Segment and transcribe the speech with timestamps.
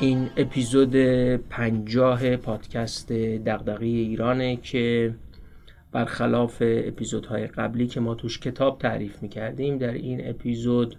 [0.00, 0.96] این اپیزود
[1.36, 5.14] پنجاه پادکست دغدغه ایرانه که
[5.92, 10.96] برخلاف اپیزودهای قبلی که ما توش کتاب تعریف می‌کردیم در این اپیزود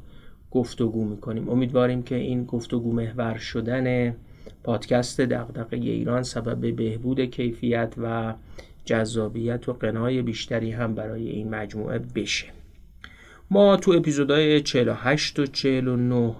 [0.51, 1.49] گفتگو می‌کنیم.
[1.49, 4.15] امیدواریم که این گفتگو محور شدن
[4.63, 8.33] پادکست دغدغه ایران سبب بهبود کیفیت و
[8.85, 12.47] جذابیت و قنای بیشتری هم برای این مجموعه بشه.
[13.51, 16.35] ما تو اپیزودهای 48 و 49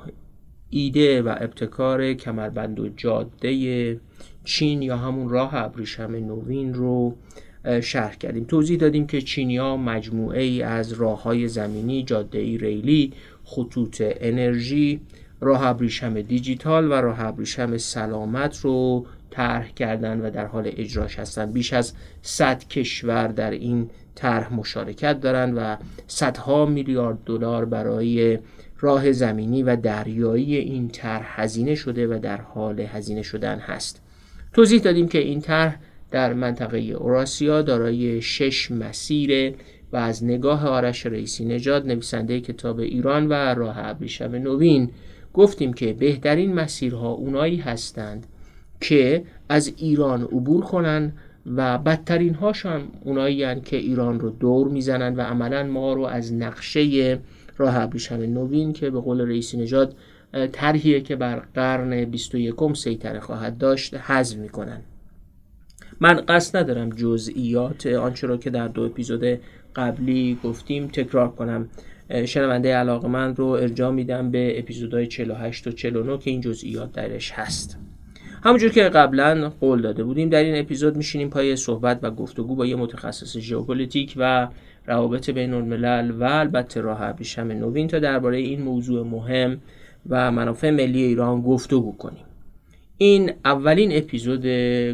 [0.73, 3.99] ایده و ابتکار کمربند و جاده
[4.43, 7.15] چین یا همون راه ابریشم نوین رو
[7.81, 8.43] شرح کردیم.
[8.43, 13.13] توضیح دادیم که چینیا مجموعه ای از راه های زمینی جاده ای ریلی
[13.43, 15.01] خطوط انرژی
[15.39, 21.51] راه ابریشم دیجیتال و راه ابریشم سلامت رو طرح کردن و در حال اجراش هستن.
[21.51, 28.39] بیش از 100 کشور در این طرح مشارکت دارند و صدها میلیارد دلار برای
[28.81, 34.01] راه زمینی و دریایی این طرح هزینه شده و در حال هزینه شدن هست.
[34.53, 35.79] توضیح دادیم که این طرح
[36.11, 39.53] در منطقه اوراسیا دارای شش مسیر
[39.93, 44.89] و از نگاه آرش رئیسی نژاد نویسنده کتاب ایران و راه ابریشم نوین
[45.33, 48.27] گفتیم که بهترین مسیرها اونایی هستند
[48.81, 51.13] که از ایران عبور کنن
[51.45, 57.19] و بدترین هاشان اونایی که ایران رو دور می‌زنن و عملا ما رو از نقشه
[57.61, 59.95] راه ابریشم نوین که به قول رئیسی نژاد
[60.51, 64.81] طرحیه که بر قرن 21 سیطره خواهد داشت حذف می‌کنن.
[65.99, 69.39] من قصد ندارم جزئیات آنچه را که در دو اپیزود
[69.75, 71.69] قبلی گفتیم تکرار کنم.
[72.25, 77.31] شنونده علاقه من رو ارجاع میدم به اپیزودهای 48 و 49 که این جزئیات درش
[77.31, 77.77] هست.
[78.43, 82.65] همونجور که قبلا قول داده بودیم در این اپیزود میشینیم پای صحبت و گفتگو با
[82.65, 84.47] یه متخصص ژئوپلیتیک و
[84.85, 89.61] روابط بین الملل و البته راه ابریشم نوین تا درباره این موضوع مهم
[90.09, 92.25] و منافع ملی ایران گفتگو کنیم.
[92.97, 94.45] این اولین اپیزود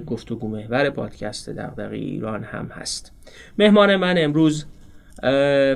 [0.06, 3.12] گفتگو محور پادکست دغدغه ایران هم هست.
[3.58, 4.66] مهمان من امروز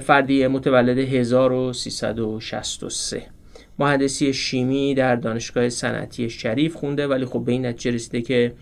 [0.01, 3.23] فردی متولد 1363
[3.79, 8.53] مهندسی شیمی در دانشگاه صنعتی شریف خونده ولی خب به این نتیجه رسیده که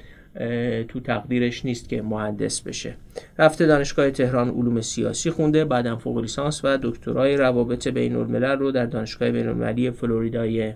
[0.88, 2.96] تو تقدیرش نیست که مهندس بشه.
[3.40, 8.72] رفته دانشگاه تهران علوم سیاسی خونده بعدم فوق لیسانس و دکترای روابط بین الملل رو
[8.72, 10.74] در دانشگاه بین المللی فلوریدای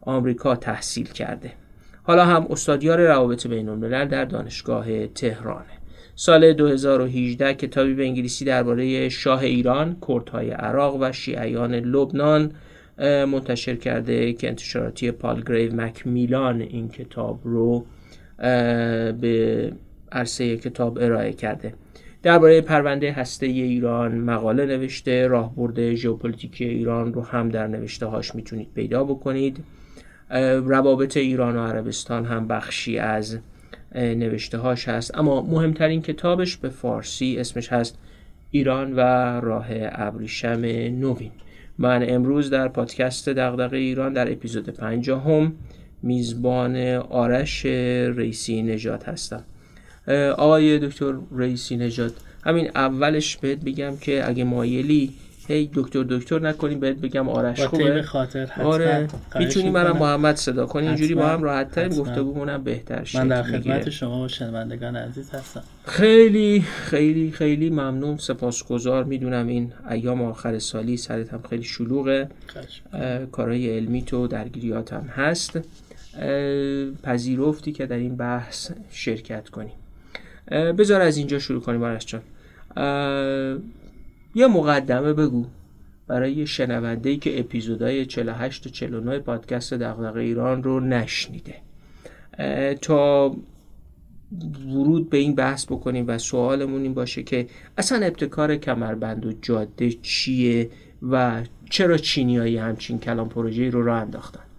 [0.00, 1.52] آمریکا تحصیل کرده.
[2.02, 5.64] حالا هم استادیار روابط بین الملل در دانشگاه تهرانه.
[6.14, 12.52] سال 2018 کتابی به انگلیسی درباره شاه ایران، کردهای عراق و شیعیان لبنان
[13.02, 17.84] منتشر کرده که انتشاراتی پالگریو مکمیلان این کتاب رو
[19.20, 19.72] به
[20.12, 21.74] عرصه کتاب ارائه کرده.
[22.22, 28.68] درباره پرونده هسته ایران مقاله نوشته راهبرد ژئوپلیتیکی ایران رو هم در نوشته هاش می‌تونید
[28.74, 29.64] پیدا بکنید.
[30.64, 33.38] روابط ایران و عربستان هم بخشی از
[33.94, 35.18] نوشته هاش هست.
[35.18, 37.98] اما مهمترین کتابش به فارسی اسمش هست
[38.50, 39.00] ایران و
[39.40, 41.30] راه ابریشم نوین.
[41.78, 45.52] من امروز در پادکست دغدغه ایران در اپیزود پنجاهم
[46.02, 47.66] میزبان آرش
[48.16, 49.44] رئیسی نجات هستم.
[50.38, 52.12] آقای دکتر رئیسی نجات
[52.44, 55.12] همین اولش بهت بگم که اگه مایلی
[55.48, 59.08] هی دکتر دکتر نکنیم بهت بگم آرش خوبه؟ خاطر آره
[59.38, 63.90] می‌تونی منم محمد صدا کنی اینجوری با هم راحت تریم گفتگومونم بهتر من در خدمت
[63.90, 65.62] شما و شنوندگان عزیز هستم.
[65.84, 69.04] خیلی خیلی خیلی ممنون سپاسگزار.
[69.04, 72.28] می‌دونم این ایام آخر سالی سرت هم خیلی شلوغه.
[73.32, 75.60] کارهای علمی تو درگیریات هم هست.
[77.02, 79.72] پذیرفتی که در این بحث شرکت کنیم
[80.50, 82.22] بذار از اینجا شروع کنیم آرش جان.
[84.34, 85.46] یه مقدمه بگو
[86.06, 91.54] برای شنونده ای که اپیزودهای 48 و 49 پادکست دغدغه ایران رو نشنیده.
[92.80, 93.36] تا
[94.66, 97.46] ورود به این بحث بکنیم و سوالمون این باشه که
[97.78, 100.70] اصلا ابتکار کمربند و جاده چیه
[101.10, 104.49] و چرا چینیایی همچین کلام پروژه رو راه انداختن؟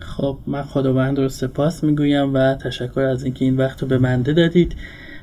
[0.00, 4.32] خب من خداوند رو سپاس می‌گویم و تشکر از اینکه این وقت رو به منده
[4.32, 4.76] دادید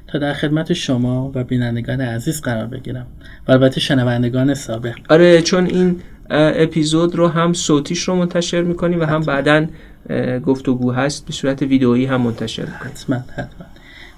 [0.07, 3.07] تا در خدمت شما و بینندگان عزیز قرار بگیرم.
[3.47, 4.95] و البته شنوندگان سابق.
[5.09, 9.67] آره چون این اپیزود رو هم صوتیش رو منتشر می‌کنیم و هم بعدا
[10.45, 11.25] گفتگو هست.
[11.25, 12.91] به صورت ویدئویی هم منتشر می‌کنیم.
[12.91, 13.67] حتما حتما.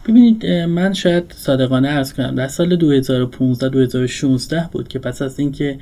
[0.08, 5.78] ببینید من شاید صادقانه ارز کنم در سال 2015 2016 بود که پس از اینکه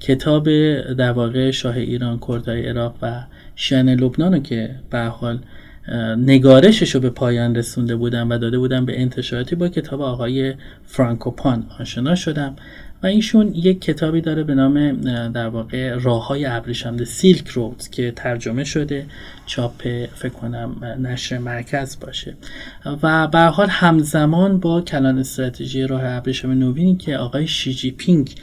[0.00, 0.44] کتاب
[0.92, 3.22] در واقع شاه ایران کردهای عراق و
[3.56, 5.38] شن لبنان رو که به حال
[6.18, 10.54] نگارشش رو به پایان رسونده بودم و داده بودم به انتشاراتی با کتاب آقای
[10.84, 12.56] فرانکوپان آشنا شدم
[13.02, 15.00] و ایشون یک کتابی داره به نام
[15.30, 19.06] در واقع راه های ابریشم Silk Roads که ترجمه شده
[19.46, 19.82] چاپ
[20.14, 22.34] فکر کنم نشر مرکز باشه.
[23.02, 28.34] و به حال همزمان با کلان استراتژی راه ابریشم نوینی که آقای شی جین پینگ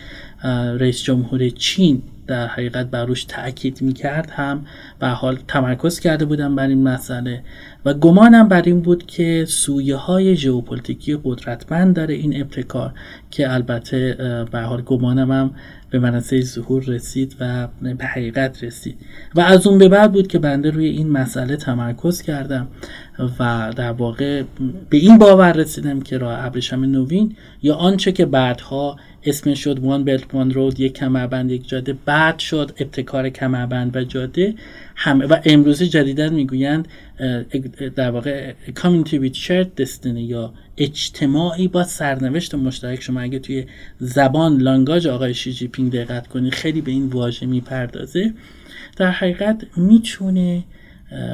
[0.79, 4.65] رئیس جمهور چین در حقیقت بر روش تاکید می‌کرد هم
[4.99, 7.43] به حال تمرکز کرده بودم بر این مسئله
[7.85, 12.93] و گمانم بر این بود که سویه های ژئوپلیتیکی قدرتمند داره این ابتکار
[13.31, 14.17] که البته
[14.51, 15.51] به حال گمانم هم
[15.93, 18.95] به منصه ظهور رسید و به حقیقت رسید.
[19.35, 22.67] و از اون به بعد بود که بنده روی این مسئله تمرکز کردم
[23.39, 24.43] و در واقع
[24.89, 30.03] به این باور رسیدم که راه ابریشم نوین یا آنچه که بعدها اسمش شد وان
[30.03, 34.55] بلت وان رود یک کمربند یک جاده بعد شد ابتکار کمربند و جاده.
[34.95, 36.87] همه و امروزه جدیدن می‌گویند
[37.95, 43.19] در واقع community with shared destiny یا اجتماعی با سرنوشت مشترک شما.
[43.19, 43.65] اگه توی
[43.99, 48.33] زبان language آقای شی جین پینگ دقت کنید خیلی به این واژه می‌پردازه.
[48.97, 50.63] در حقیقت می‌تونه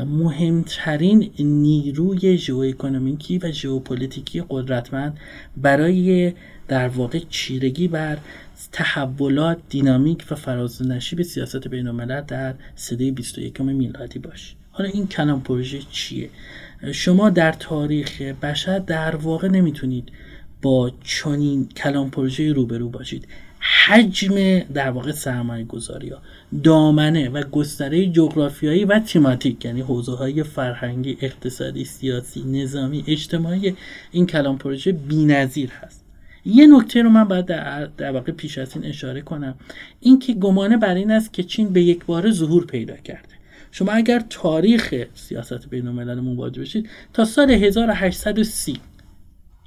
[0.06, 5.18] مهمترین نیروی ژئواکونومیکی و ژئوپلیتیکی قدرتمند
[5.58, 6.34] برای
[6.68, 8.18] در واقع چیرگی بر
[8.72, 15.08] تحولات دینامیک و فراز نشیب سیاست بین الملل در سده 21 میلادی باشه حالا این
[15.08, 16.30] کلان پروژه چیه؟
[16.92, 20.12] شما در تاریخ بشر در واقع نمی‌تونید
[20.62, 23.28] با چنین کلام پروژه روبرو باشید.
[23.60, 26.22] حجم در واقع سرمایه گذاری ها
[26.64, 33.76] دامنه و گستره جغرافیایی و تیماتیک یعنی حوزه های فرهنگی اقتصادی سیاسی نظامی اجتماعی
[34.12, 36.06] این کلام پروژه نظیر هست.
[36.46, 39.56] یه نکته رو من باید در, در واقع پیش از این اشاره کنم.
[40.00, 43.39] اینکه گمانه بر این است که چین به یک بار ظهور پیدا کرده.
[43.72, 48.80] شما اگر تاریخ سیاست بین الملل مواجه بشید تا سال 1830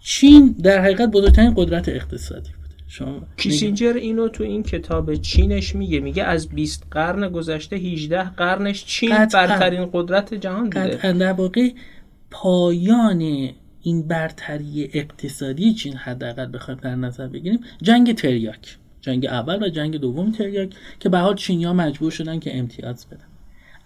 [0.03, 2.51] چین در حقیقت بزرگترین قدرت اقتصادی
[2.93, 8.85] شما کیسینجر اینو تو این کتاب چینش میگه میگه از 20 قرن گذشته 18 قرنش
[8.85, 11.13] چین برترین قدرت جهان بوده.
[11.13, 11.71] در واقع
[12.31, 13.51] پایان
[13.83, 18.79] این برتری اقتصادی چین حداقل بخوایم در نظر بگیریم جنگ تریاک.
[19.01, 20.71] جنگ اول و جنگ دوم تریاک
[21.01, 23.32] که به حال چینیا مجبور شدن که امتیاز بدن.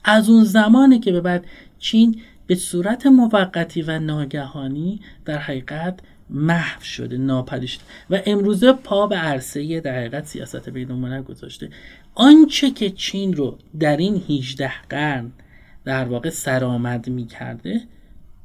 [0.08, 1.44] از اون زمانی که به بعد
[1.78, 6.00] چین به صورت موقتی و ناگهانی در حقیقت
[6.30, 11.70] محو شده ناپدید شده و امروزه پا به عرصه در حقیقت سیاست بین الملل گذاشته.
[12.14, 15.32] آنچه که چین رو در این 18 قرن
[15.84, 17.80] در واقع سرآمد می کرده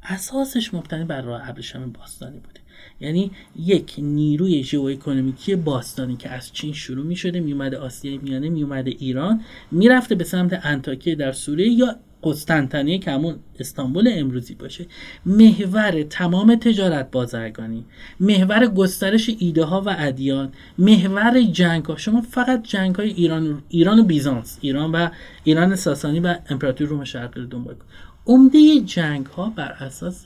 [0.03, 2.60] اساسش مبتنی بر راه ابریشم باستانی بوده.
[3.01, 8.49] یعنی یک نیروی ژئواکونومیکی باستانی که از چین شروع می شده می اومده آسیای میانه
[8.49, 14.55] می اومده ایران می‌رفته به سمت انتاکیه در سوریه یا قسطنطنیه که همون استانبول امروزی
[14.55, 14.85] باشه.
[15.25, 17.85] محور تمام تجارت بازرگانی
[18.19, 23.99] محور گسترش ایده ها و ادیان محور جنگ ها شما فقط جنگ های ایران ایران
[23.99, 25.09] و بیزانس ایران و
[25.43, 27.85] ایران ساسانی و امپراتوری روم شرقی رو دنبال کن.
[28.27, 30.25] عمده جنگ ها بر اساس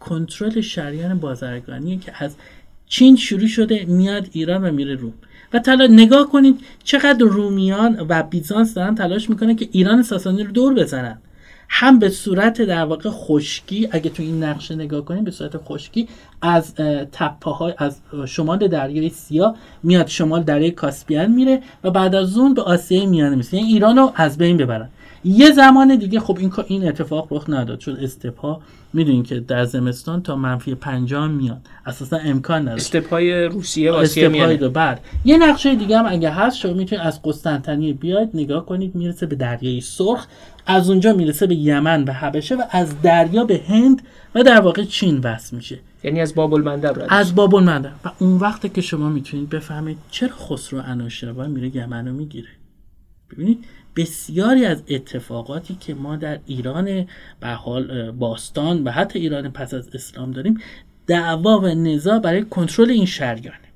[0.00, 2.34] کنترل شریان بازرگانی که از
[2.86, 5.12] چین شروع شده میاد ایران و میره روم.
[5.52, 10.52] و تلا نگاه کنید چقدر رومیان و بیزانس دارن تلاش می‌کنن که ایران ساسانی رو
[10.52, 11.18] دور بزنن.
[11.72, 16.08] هم به صورت در واقع خشکی اگه تو این نقشه نگاه کنید به صورت خشکی
[16.42, 16.74] از
[17.12, 22.54] تپه های از شمال دریای سیاه میاد شمال دریای کاسپیان میره و بعد از اون
[22.54, 24.88] به آسیای میانه میشه یعنی ایران از بین ببرن.
[25.24, 28.60] یه زمان دیگه خب این این اتفاق رخ نداد چون استپا
[28.92, 31.60] می‌دونین که در زمستان تا منفی 50 میاد.
[31.86, 35.00] اساسا امکان نداره استپای روسیه واسه میاد بعد.
[35.24, 39.36] یه نقشه دیگه هم اگه هست شما می‌تونید از قسطنطنیه بیاید نگاه کنید می‌رسه به
[39.36, 40.26] دریای سرخ.
[40.66, 44.02] از اونجا می‌رسه به یمن و حبشه و از دریا به هند
[44.34, 45.78] و در واقع چین وصل میشه.
[46.04, 47.92] یعنی از باب المندب از باب المندب.
[48.04, 52.48] و اون وقتی که شما می‌تونید بفهمید چرا خسرو انوشیروان میره یمن رو می‌گیره.
[53.32, 53.64] ببینید
[53.96, 57.06] بسیاری از اتفاقاتی که ما در ایران
[57.40, 60.58] به حال باستان و حتی ایران پس از اسلام داریم
[61.06, 63.70] دعوا و نزاع برای کنترل این شریانه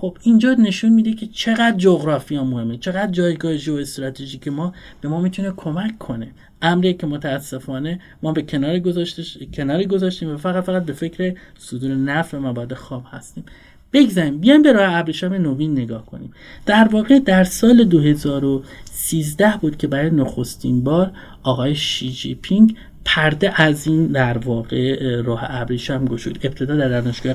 [0.00, 5.20] خب اینجا نشون میده که چقدر جغرافیا مهمه چقدر جایگاه جو استراتژیک ما به ما
[5.20, 6.30] می‌تونه کمک کنه.
[6.62, 8.78] امری که متاسفانه ما به کنار
[9.54, 13.44] کناری گذاشتیم و فقط فقط به فکر صدور نفت و مواد خام هستیم.
[13.92, 14.38] بگذاریم.
[14.38, 16.32] بیایم به راه ابریشم نوین نگاه کنیم.
[16.66, 22.76] در واقع در سال 2013 بود که برای نخستین بار آقای شی جین پینگ
[23.14, 26.38] پرده از این در واقع راه ابریشم گشود.
[26.42, 27.34] ابتدا در دانشگاه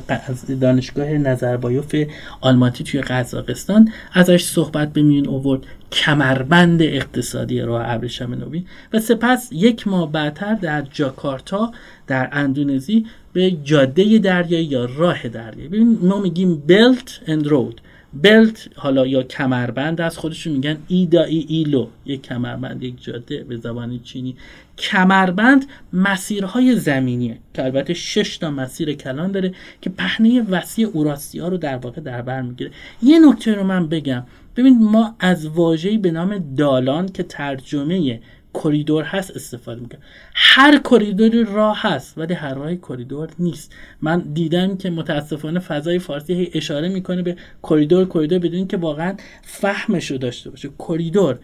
[0.61, 1.95] دانشگاه نظربایوف
[2.41, 3.91] آلماتی توی قزاقستان.
[4.13, 8.65] ازش صحبت به میون اوورد کمربند اقتصادی راه ابریشم نوین.
[8.93, 11.71] و سپس یک ماه بعدتر در جاکارتا
[12.07, 15.67] در اندونزی به جاده دریایی یا راه دریایی.
[15.67, 17.81] ببین ما میگیم Belt and Road
[18.21, 21.87] Belt حالا یا کمربند از خودشون میگن 一带一路.
[22.05, 24.35] یک کمربند یک جاده به زبان چینی.
[24.77, 31.57] کمربند مسیرهای زمینیه که البته شش تا مسیر کلان داره که پهنه وسیع اوراسیا رو
[31.57, 32.71] در واقع در بر می‌گیره.
[33.03, 34.23] یه نکته رو من بگم.
[34.55, 38.19] ببین ما از واژه‌ای به نام دالان که ترجمه
[38.63, 39.99] کریدور هست استفاده می‌کنه
[40.33, 43.73] هر کریدوری راه هست ولی هر راهی کریدور نیست.
[44.01, 49.15] من دیدم که متاسفانه فضای فارسی هی اشاره می‌کنه به کریدور کریدور بدون که واقعا
[49.41, 50.69] فهمش رو داشته باشه.
[50.79, 51.39] کریدور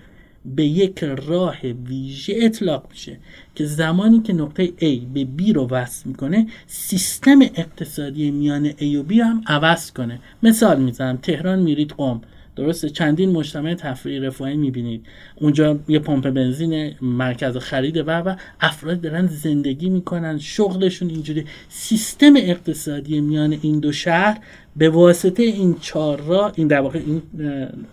[0.46, 3.18] به یک راه ویژه اطلاق میشه
[3.56, 9.04] که زمانی که نقطه A به B رو وصل می‌کنه سیستم اقتصادی میان A و
[9.10, 10.20] B هم عوض کنه.
[10.44, 12.22] مثال می‌زنم تهران میرید قم.
[12.62, 12.90] درسته.
[12.90, 15.06] چندین مجتمع تفریحی رفاهی می‌بینید.
[15.36, 20.38] اونجا یه پمپ بنزین مرکز خرید و و افراد دارن زندگی می‌کنن.
[20.38, 21.46] شغلشون اینجوری.
[21.70, 24.40] سیستم اقتصادی میان این دو شهر
[24.76, 27.22] به واسطه این چهار را این در واقع این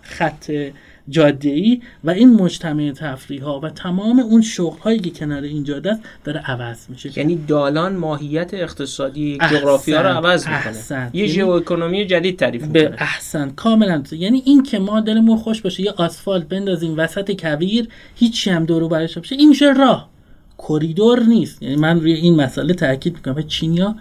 [0.01, 0.51] خط
[1.09, 5.63] جاده ای و این مجتمع تفریح ها و تمام اون شغل هایی که کنار این
[5.63, 7.19] جاده است داره عوض میشه.
[7.19, 11.09] یعنی دالان ماهیت اقتصادی جغرافیا رو عوض می‌کنه.
[11.13, 12.89] یه ژئواکونومی جدید تعریف می‌کنه.
[12.89, 14.03] به احسن کاملا.
[14.11, 18.87] یعنی این که ما دلمون خوش باشه یه آسفالت بندازیم وسط کویر هیچی هم دورو
[18.87, 20.09] برش بشه این میشه راه.
[20.67, 21.63] کریدور نیست.
[21.63, 23.41] یعنی من روی این مسئله تاکید می‌کنم.
[23.47, 23.95] چینیا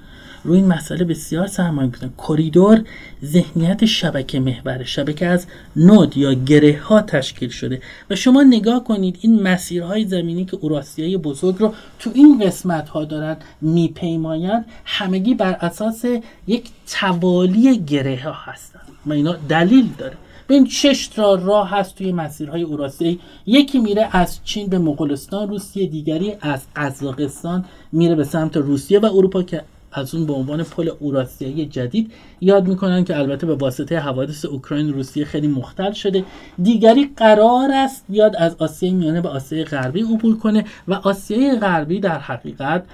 [0.44, 2.84] روی این مسئله بسیار سرمایه گذارن کریدور
[3.24, 7.82] ذهنیت شبکه محور شبکه از نود یا گره ها تشکیل شده.
[8.10, 13.04] و شما نگاه کنید این مسیرهای زمینی که اوراسیای بزرگ رو تو این قسمت ها
[13.04, 16.04] دارن میپیمایند همگی بر اساس
[16.46, 20.16] یک توالی گره ها هستن و اینا دلیل داره.
[20.50, 25.86] این شش تا راه هست توی مسیرهای اوراسیایی یکی میره از چین به مغولستان روسیه
[25.86, 30.90] دیگری از قزاقستان میره به سمت روسیه و اروپا که از اون به عنوان پل
[31.00, 36.24] اوراسیایی جدید یاد می‌کنن که البته به واسطه حوادث اوکراین روسیه خیلی مختل شده.
[36.62, 42.00] دیگری قرار است بیاد از آسیای میانه به آسیای غربی عبور کنه و آسیای غربی
[42.00, 42.84] در حقیقت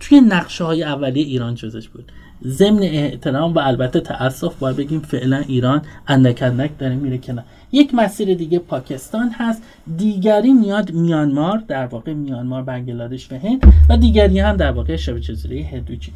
[0.00, 2.12] توی نقشه های اولیه ایران جزش بود.
[2.46, 7.44] ضمن احترام و البته تاسف باید بگیم فعلا ایران اندک اندک داره میره کنار.
[7.72, 9.62] یک مسیر دیگه پاکستان هست.
[9.96, 15.20] دیگری میاد میانمار در واقع میانمار بنگلادش و هند و دیگری هم در واقع شبه
[15.20, 16.14] جزیره هندوچین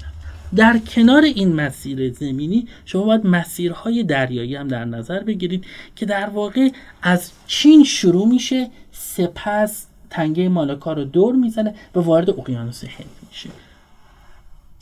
[0.54, 5.64] در کنار این مسیر زمینی شما باید مسیرهای دریایی هم در نظر بگیرید
[5.96, 6.68] که در واقع
[7.02, 13.50] از چین شروع میشه سپس تنگه مالاکا رو دور می‌زنه و وارد اقیانوس هند میشه.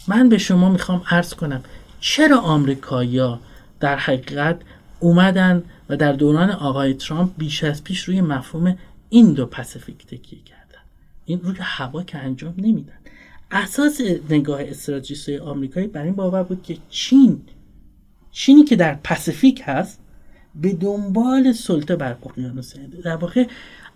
[0.09, 1.63] من به شما می‌خوام عرض کنم
[2.01, 3.41] چرا آمریکایی‌ها
[3.81, 4.61] در حقیقت
[5.01, 8.79] اومدن و در دوران آقای ترامپ بیش از پیش روی مفهوم
[9.09, 10.83] این دو پسیفیک تکیه کردن؟
[11.25, 13.04] این روی هوا که انجام نمیدن.
[13.55, 17.43] اساس نگاه استراتژیست آمریکایی بر این باور بود که چین
[18.33, 20.01] چینی که در Pacific هست
[20.55, 23.47] به دنبال سلطه بر اقیانوس هند در واقع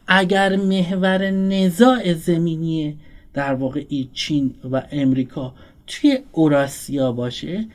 [0.06, 2.98] اگر محور نزاع زمینی
[3.34, 5.54] در واقع چین و امریکا
[5.86, 7.66] توی اوراسیا باشه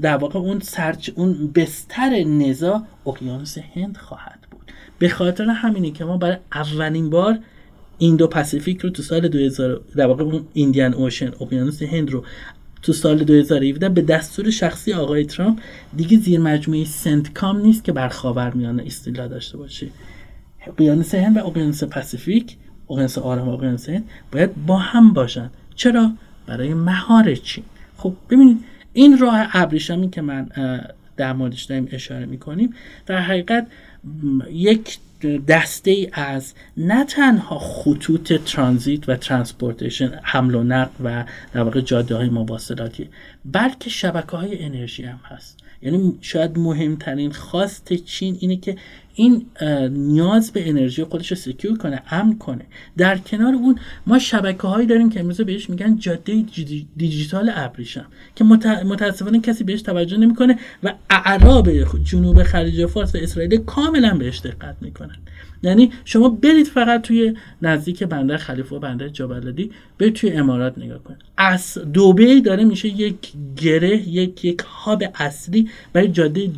[0.00, 4.72] در واقع اون سرچ اون بستر نزاع اقیانوس هند خواهد بود.
[4.98, 7.38] به خاطر همینه که ما برای اولین بار
[8.04, 12.24] Indo-Pacific رو تو سال 2000 در واقع اون Indian Ocean اقیانوس هند رو
[12.82, 15.58] تو سال 2017 به دستور شخصی آقای ترامپ
[15.96, 19.86] دیگه زیر مجموعه CENTCOM نیست که بر خاورمیانه استیلا داشته باشه.
[20.66, 22.56] اقیانوس هند و اقیانوس Pacific
[22.90, 25.50] اقیانوس آرام و اقیانوس هند باید با هم باشن.
[25.74, 26.12] چرا؟
[26.46, 27.64] برای مهار چین.
[27.96, 28.58] خب ببینید
[28.92, 30.50] این راه ابریشمی که من
[31.16, 32.74] در موردش داریم اشاره می‌کنیم
[33.06, 33.66] در حقیقت
[34.50, 34.98] یک
[35.48, 41.80] دسته ای از نه تنها خطوط ترانزیت و transportation حمل و نقل و در واقع
[41.80, 43.08] جاده های مواصلاتی
[43.44, 45.63] بلکه شبکه های انرژی هم هست.
[45.84, 48.76] یعنی شاید مهمترین خواست چین اینه که
[49.14, 49.46] این
[49.90, 52.64] نیاز به انرژی خودش رو secure کنه امن کنه.
[52.96, 56.44] در کنار اون ما شبکه هایی داریم که امروز بهش میگن جاده
[56.96, 58.44] دیجیتال ابریشم که
[58.84, 61.70] متاسفانه کسی بهش توجه نمی‌کنه و اعراب
[62.04, 65.16] جنوب خلیج فارس و اسرائیل کاملا بهش دقت می‌کنن.
[65.62, 70.78] یعنی شما برید فقط توی نزدیک بندر خلیفه و بندر جبل علی برید توی امارات
[70.78, 71.20] نگاه کنید.
[71.36, 76.50] از دوبی داره میشه یک گره یک یک hub اصلی برای جاده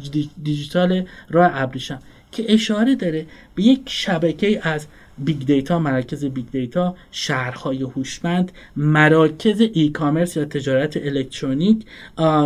[0.42, 1.98] دیجیتال راه ابریشم
[2.32, 4.86] که اشاره داره به یک شبکه از
[5.18, 11.84] big data مراکز big data شهرهای هوشمند مراکز e-commerce یا تجارت الکترونیک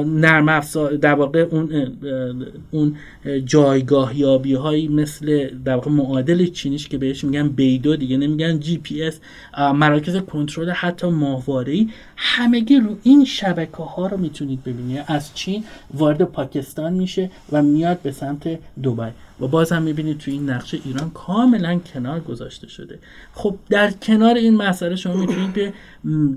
[0.07, 1.93] نرم افزار در واقع اون
[2.71, 2.97] اون
[3.45, 8.79] جایگاه یابی هایی مثل در واقع معادل چینیش که بهش میگن BeiDou دیگه نمیگن جی
[8.79, 9.21] پی اس
[9.75, 11.87] مراکز کنترل حتی ماهواره
[12.23, 15.05] همگی رو این شبکه ها رو می‌تونید ببینید.
[15.07, 19.11] از چین وارد پاکستان میشه و میاد به سمت دوبای
[19.41, 22.99] و باز هم می‌بینید توی این نقشه ایران کاملا کنار گذاشته شده.
[23.35, 25.73] خب در کنار این مسئله شما می‌تونید به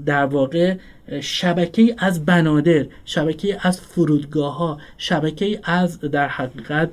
[0.06, 0.76] در واقع
[1.22, 6.90] شبکه از بنادر شبکه از فرودگاه ها شبکه از در حقیقت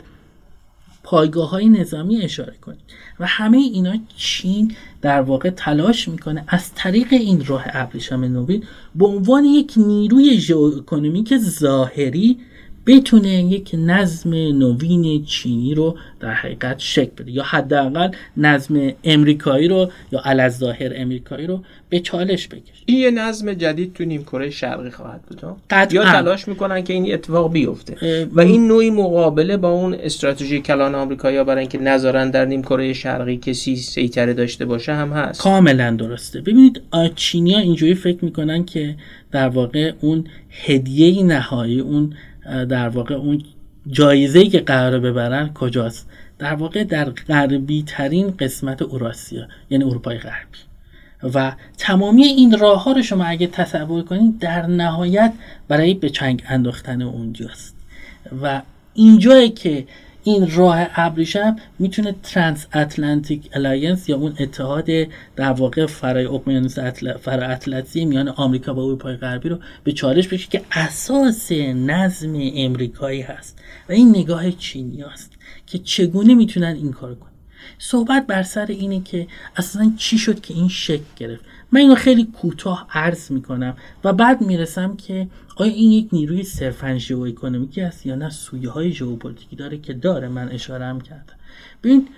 [1.02, 2.80] پایگاه های نظامی اشاره کنید
[3.20, 8.64] و همه اینا چین در واقع تلاش می‌کنه از طریق این راه ابریشم نوین
[8.94, 12.38] به عنوان یک نیروی ژئواکونومیک ظاهری
[12.86, 19.90] بتونه یک نظم نوین چینی رو در حقیقت شکل بده یا حداقل نظم امریکایی رو
[20.12, 22.82] یا ظاهر امریکایی رو به چالش بکشه.
[22.86, 25.42] این یه نظم جدید تو نیم کره شرقی خواهد بود
[25.92, 28.28] یا تلاش می‌کنن که این اتفاق بیفته.
[28.32, 32.92] و این نوعی مقابله با اون استراتژی کلان آمریکایی برای اینکه نذارن در نیم کره
[32.92, 35.40] شرقی کسی سیطره داشته باشه هم هست.
[35.40, 36.40] کاملا درسته.
[36.40, 36.82] ببینید
[37.14, 38.96] چینیا اینجوری فکر می‌کنن که
[39.32, 43.42] در واقع اون هدیه نهایی اون در واقع اون
[43.86, 50.58] جایزه که قرار ببرن کجاست؟ در واقع در غربی ترین قسمت اوراسیا یعنی اروپای غربی.
[51.34, 55.32] و تمامی این راه ها رو شما اگه تصور کنید در نهایت
[55.68, 57.76] برای به چنگ انداختن اونجاست.
[58.42, 58.62] و
[58.94, 59.86] اینجایی که
[60.24, 64.86] این راه ابریشم می‌تونه transatlantic alliance یا اون اتحاد
[65.36, 66.78] در واقع فرای اقیانوس
[67.20, 73.20] فرا اطلسی میان آمریکا و اروپای غربی رو به چالش بشه که اساس نظم امریکایی
[73.20, 73.58] هست.
[73.88, 75.32] و این نگاه چینی هست
[75.66, 77.29] که چگونه می‌تونن این کار کنن؟
[77.78, 79.26] صحبت بر سر اینه که
[79.56, 81.44] اصلا چی شد که این شکل گرفت.
[81.72, 86.98] من اینو خیلی کوتاه عرض می‌کنم و بعد می‌رسم که آیا این یک نیروی صرفا
[86.98, 91.34] ژئواکونومیکی است یا نه؟ سویه های ژئوپلیتیکی داره که داره من اشاره هم کردم.
[91.82, 92.08] ببین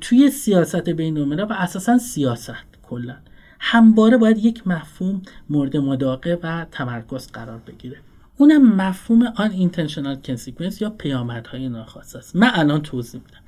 [0.00, 3.16] توی سیاست بین الملل و اساسا سیاست کلا
[3.60, 7.96] همواره باید یک مفهوم مورد مداقه و تمرکز قرار بگیره.
[8.36, 12.36] اونم مفهوم unintentional consequence یا پیامدهای ناخواسته است.
[12.36, 13.39] من الان توضیح میدم.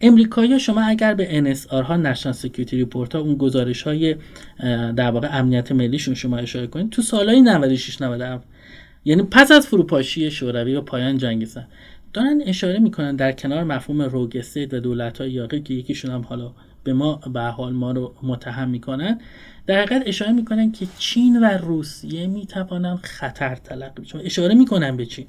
[0.00, 4.16] امریکایی شما اگر به NSR ها national security report ها اون گزارش های
[4.96, 8.46] در واقع امنیت ملیشون شما اشاره کنید تو سالهای 96 97
[9.04, 11.68] یعنی پس از فروپاشی شوروی و پایان جنگ سرد
[12.12, 16.20] دارن اشاره می‌کنن در کنار مفهوم rogue state و دولت های یاغی که یکیشون هم
[16.20, 16.52] حالا
[16.84, 19.20] به ما به حال ما رو متهم می‌کنن
[19.66, 24.18] در حقیقت اشاره می‌کنن که چین و روسیه می‌توانن خطر تلقی بشن.
[24.18, 25.26] اشاره می‌کنن به چین.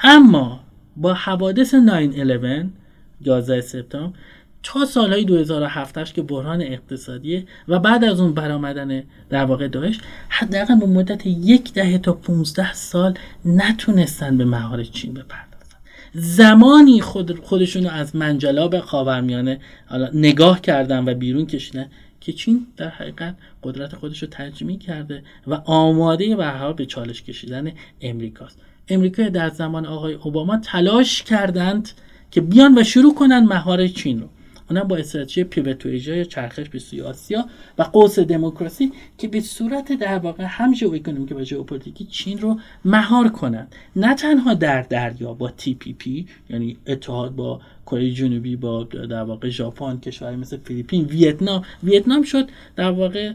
[0.00, 0.60] اما
[0.96, 2.22] با حوادث 9
[3.24, 4.18] 11 سپتامبر
[4.62, 10.80] تا سالهای 2007 که بحران اقتصادیه و بعد از اون برآمدن در واقع داعش حداقل
[10.80, 15.76] به مدت یک دهه تا 15 سال نتونستن به مهار چین بپردازن.
[16.14, 19.60] زمانی خود خودشون از منجلاب خاورمیانه
[20.14, 21.86] نگاه کردن و بیرون کشیدن
[22.20, 27.72] که چین در حقیقت قدرت خودش رو تجمیع کرده و آماده به به چالش کشیدن
[28.00, 28.58] امریکاست.
[28.88, 31.88] امریکا در زمان آقای اوباما تلاش کردند
[32.32, 34.28] که بیان و شروع کنن مهار چین رو.
[34.70, 37.46] اونم با استراتژی pivot یا چرخش به سوی آسیا
[37.78, 43.28] و قوس دموکراسی که به صورت در واقع هم ژئواکونومیک و ژئوپلیتیکی چین رو مهار
[43.28, 49.48] کنند نه تنها در دریا با TPP یعنی اتحاد با کره جنوبی با در واقع
[49.48, 51.62] ژاپن کشورهای مثل فیلیپین ویتنام.
[51.82, 53.32] ویتنام شد در واقع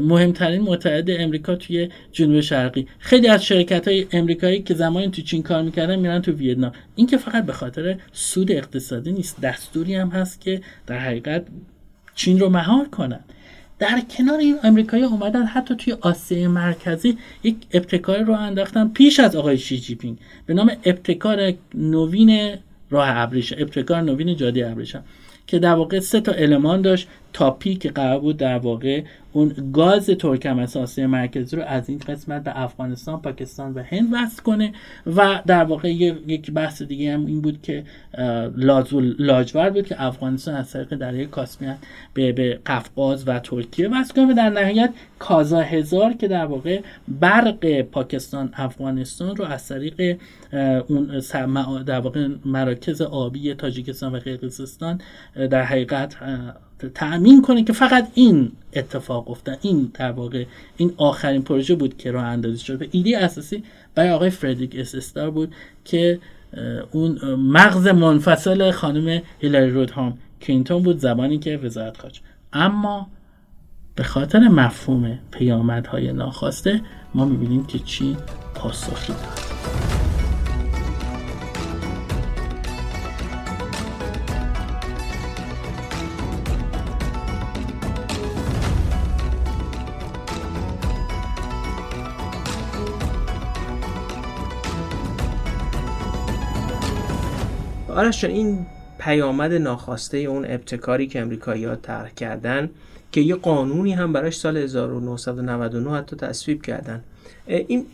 [0.00, 2.86] مهمترین متحد امریکا توی جنوب شرقی.
[2.98, 6.72] خیلی از شرکت های امریکایی که زمانی تو چین کار می‌کردن میرن تو ویتنام.
[6.94, 11.46] این که فقط به خاطر سود اقتصادی نیست دستوری هم هست که در حقیقت
[12.14, 13.20] چین رو مهار کنن.
[13.78, 19.36] در کنار این امریکایی اومدن حتی توی آسیای مرکزی یک ابتکار رو انداختن پیش از
[19.36, 20.18] آقای شی جی پینگ.
[20.46, 22.56] به نام ابتکار نوین
[22.90, 25.04] راه ابریشم ابتکار نوین جاده ابریشم
[25.46, 30.06] که در واقع سه تا المان داشت تاپی که قرار بود در واقع اون گاز
[30.06, 34.72] ترکم اساسی مرکزی رو از این قسمت به افغانستان پاکستان و هند وصل کنه
[35.16, 37.84] و در واقع یک بحث دیگه هم این بود که
[39.18, 41.76] لاجورد بود که افغانستان از طریق دریای کاسپیان
[42.14, 46.80] به به قفقاز و ترکیه وصل کنه و در نهایت کازا هزار که در واقع
[47.08, 50.18] برق پاکستان افغانستان رو از طریق
[50.88, 51.22] اون
[51.86, 55.00] در واقع مراکز آبی تاجیکستان و قرقیزستان
[55.50, 56.16] در حقیقت
[56.88, 59.58] تأمین کنه که فقط این اتفاق افتاد.
[59.62, 60.44] این در واقع
[60.76, 62.82] این آخرین پروژه بود که راه اندازی شد.
[62.82, 63.64] و ایده اساسی
[63.94, 66.18] برای آقای فردریک استار بود که
[66.90, 72.20] اون مغز منفصل خانم هیلاری رودهام کلینتون بود زمانی که وزارت خارج.
[72.52, 73.08] اما
[73.94, 76.80] به خاطر مفهوم پیامدهای ناخواسته
[77.14, 78.16] ما می‌بینیم که چین
[78.54, 80.09] پاسخی داد.
[98.00, 98.66] آرش این
[98.98, 102.70] پیامد ناخواسته اون ابتکاری که امریکایی ها طرح کردن
[103.12, 107.04] که یه قانونی هم براش سال 1999 حتی تصویب کردن.
[107.46, 107.86] این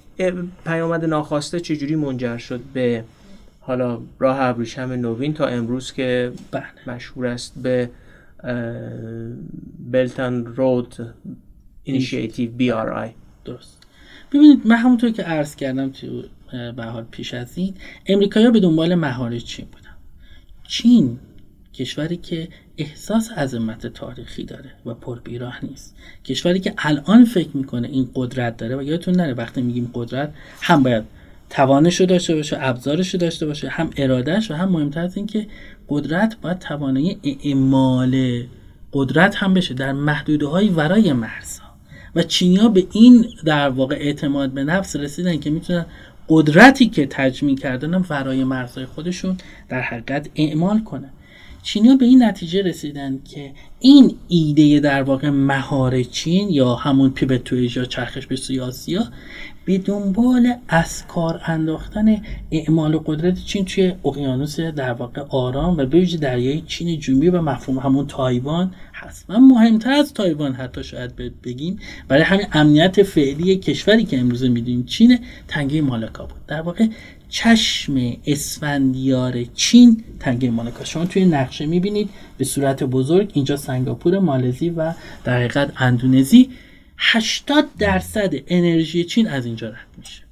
[0.65, 3.05] پیامد ناخواسته چجوری منجر شد به
[3.61, 6.95] حالا راه ابریشم نوین تا امروز که بله.
[6.95, 7.91] مشهور است به
[9.93, 11.15] Belt and Road
[11.85, 13.11] Initiative BRI
[13.45, 13.83] درست.
[14.33, 16.23] ببینید من همونطور که عرض کردم تو
[16.77, 17.75] به حال پیش از این
[18.07, 19.86] امریکایی به دنبال مهار چین بودن
[20.69, 21.19] چین
[21.75, 22.49] کشوری که
[22.79, 25.97] احساس عظمت تاریخی داره و پر بیراه نیست.
[26.25, 30.83] کشوری که الان فکر می‌کنه این قدرت داره و یادتون نره وقتی میگیم قدرت هم
[30.83, 31.05] باید
[31.51, 35.27] توانش رو داشته باشه ابزارش رو داشته باشه هم ارادهش و هم مهمتر از این
[35.27, 35.47] که
[35.89, 38.43] قدرت باید توانایی اعمال
[38.93, 41.67] قدرت هم بشه در محدوده های ورای مرزها.
[42.15, 45.87] و چینیا به این در واقع اعتماد به نفس رسیدن که می‌تونن
[46.29, 49.37] قدرتی که تجمیع کردن ورای مرزهای خودشون
[49.69, 51.11] در حقیقت اعمال کنن
[51.67, 57.53] چینیا به این نتیجه رسیدن که این ایده در واقع مهار چین یا همون پیبت
[57.53, 59.05] یا چرخش به سوی آسیا
[59.65, 66.07] به دنبال از کار انداختن اعمال قدرت چین توی اقیانوس در واقع آرام و به
[66.07, 69.25] دریای چین جنوبی و مفهوم همون تایوان هست.
[69.29, 74.85] و مهمتر از تایوان حتی شاید بگیم برای همین امنیت فعلی کشوری که امروز می‌دونیم
[74.85, 76.47] چین تنگه مالکا بود.
[76.47, 76.87] در واقع
[77.29, 80.85] چشم اسفندیار چین تنگه مالکا.
[80.85, 84.93] شما توی نقشه می‌بینید به صورت بزرگ اینجا سنگاپور مالزی و
[85.25, 86.51] در حقیقت اندونزی
[86.99, 90.23] 80 درصد انرژی چین از اینجا رد میشه.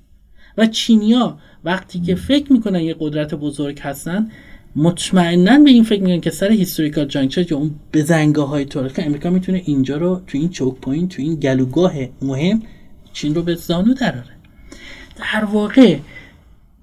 [0.59, 4.31] و چینیا وقتی که فکر می‌کنن یه قدرت بزرگ هستن
[4.77, 9.31] مطمئنا به این فکر می‌کنن که certain historical juncture یا اون بزنگاه های تاریخی امریکا
[9.31, 12.63] می‌تونه اینجا رو تو این choke point تو این گلوگاه مهم
[13.13, 14.35] چین رو به زانو دراره.
[15.17, 15.97] در واقع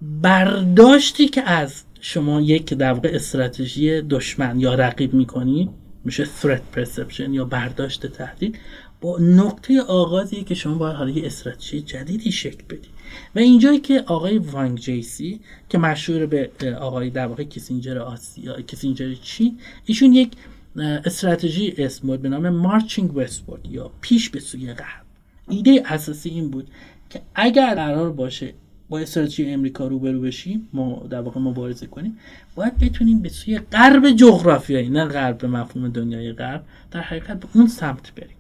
[0.02, 5.70] برداشتی که از شما یک در واقع استراتژی دشمن یا رقیب می‌کنید
[6.06, 8.58] میشه threat perception یا برداشت تهدید
[9.02, 12.92] با نقطه آغازی که شما باید حالا یه استراتژی جدیدی شکل بدید
[13.36, 19.14] و اینجایی که آقای وانگ جیسی که مشهور به آقای در واقع کیسینجر آسیا کیسینجر
[19.14, 20.32] چین ایشون یک
[20.76, 25.06] استراتژی اسم بود به نام مارچینگ وستورد یا پیش به سوی غرب.
[25.50, 26.68] ایده اساسی این بود
[27.10, 28.54] که اگر قرار باشه
[28.92, 32.18] با استراتژی امریکا روبرو بشیم ما در واقع مبارزه کنیم
[32.56, 37.48] باید بتونیم به سوی غرب جغرافیایی نه غرب به مفهوم دنیای غرب در حقیقت به
[37.54, 38.36] اون سمت بریم.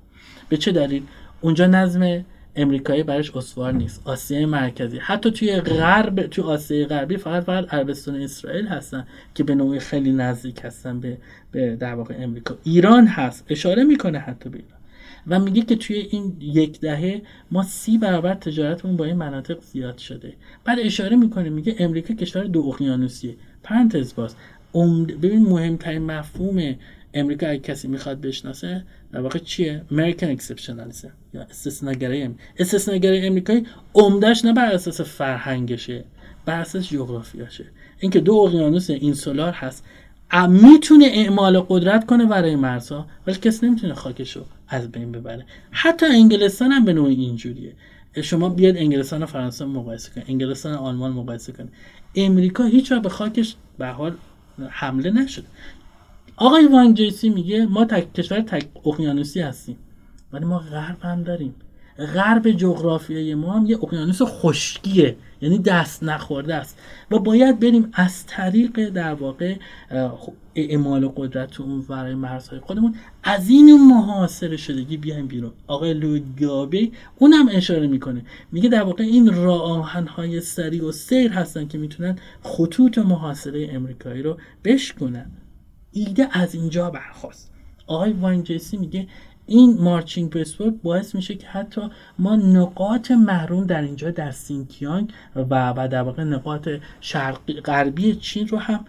[0.49, 1.03] به چه دلیل؟
[1.41, 4.01] اونجا نظم امریکایی برش اسوار نیست.
[4.05, 4.97] آسیای مرکزی.
[4.97, 10.11] حتی توی غرب توی آسیای غربی فقط فقط عربستان اسرائیل هستن که به نوعی خیلی
[10.11, 11.17] نزدیک هستن به
[11.51, 12.57] به در واقع امریکا.
[12.63, 13.45] ایران هست.
[13.49, 14.80] اشاره می‌کنه حتی به ایران.
[15.27, 19.97] و میگه که توی این یک دهه ما سی برابر تجارتمون با این مناطق زیاد
[19.97, 20.33] شده.
[20.65, 23.35] بعد اشاره می‌کنه میگه امریکا کشور دو اقیانوسیه.
[23.63, 24.35] پرانتز باز.
[25.21, 26.75] ببین مهمترین مفهوم
[27.13, 34.45] امریکا اگه کسی می‌خواد بشناسه در واقع چیه؟ امریکن اکسپشنالیسم یا استثناگری استثناگری امریکایی عمدهش
[34.45, 36.03] نه بر اساس فرهنگشه
[36.45, 37.65] بر اساس جغرافیاشه.
[37.99, 39.85] اینکه دو اقیانوس اینسولار هست
[40.49, 45.45] می‌تونه اعمال قدرت کنه برای مرزها ولی کسی نمی‌تونه خاکشو از بین ببره.
[45.71, 47.73] حتی انگلستان هم به نوعی اینجوریه.
[48.21, 51.69] شما بیاد انگلستان و فرانسه مقایسه کنید انگلستان و آلمان مقایسه کنید.
[52.15, 54.13] امریکا هیچ به خاکش به حال
[54.69, 55.43] حمله نشد
[56.35, 59.77] آقای وان جیسی میگه ما تک کشور تک اقیانوسی هستیم
[60.33, 61.55] ولی ما غرب هم داریم.
[61.97, 66.79] غرب جغرافیای ما هم یه اقیانوس خشکیه یعنی دست نخورده است.
[67.11, 69.55] و باید بریم از طریق در واقع
[70.55, 75.51] اعمال قدرت اون برای مرزهای خودمون از این محاصره شدگی بیایم بیرون.
[75.67, 78.21] آقای لودگابی اونم اشاره می‌کنه.
[78.51, 84.21] میگه در واقع این راه های سریع و سیر هستن که می‌تونن خطوط محاصره امریکایی
[84.21, 85.31] رو بشکنن.
[85.91, 87.51] ایده از اینجا برخواست
[87.87, 89.07] آقای وانگ جیسی میگه
[89.51, 91.81] این marching westward باعث میشه که حتی
[92.19, 96.69] ما نقاط محروم در اینجا در سینکیانگ و و در واقع نقاط
[97.01, 98.85] شرقی غربی چین رو هم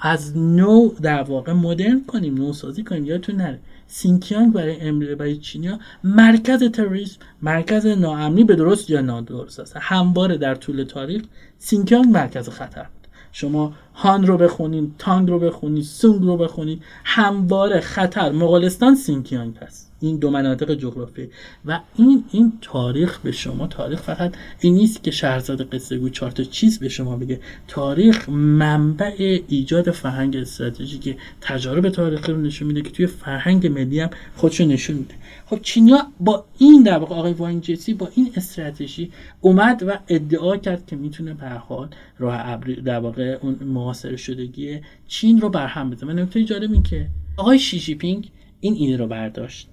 [0.00, 3.04] از نو در واقع مدرن کنیم نو سازی کنیم.
[3.04, 9.60] یادتون نره سینکیانگ برای امریکا برای چینیا مرکز تروریسم مرکز ناامنی به درست یا نادرست
[9.60, 9.76] است.
[9.80, 11.22] همواره در طول تاریخ
[11.58, 13.06] سینکیانگ مرکز خطر بود.
[13.32, 19.89] شما هان رو بخونین تانگ رو بخونین سونگ رو بخونین همواره خطر مغولستان سینکیانگ هست.
[20.00, 21.28] این دو مناطق جغرافی.
[21.64, 26.30] و این این تاریخ به شما تاریخ فقط این نیست که شهرزاد قصه گو چهار
[26.30, 27.40] تا چیز به شما بگه.
[27.68, 34.10] تاریخ منبع ایجاد فرهنگ استراتژیک تجارب تاریخی رو نشون میده که توی فرهنگ ملی هم
[34.36, 35.14] خودشو نشون میده.
[35.46, 39.10] خب چینیا با این در واقع آقای واینجسی با این استراتژی
[39.40, 44.80] اومد و ادعا کرد که می‌تونه به حال راه ابری در واقع اون معاصر شدگی
[45.08, 49.06] چین رو برهم بزنه و نکته جالب این که آقای شیشی پینگ این ایده رو
[49.06, 49.68] برداشت.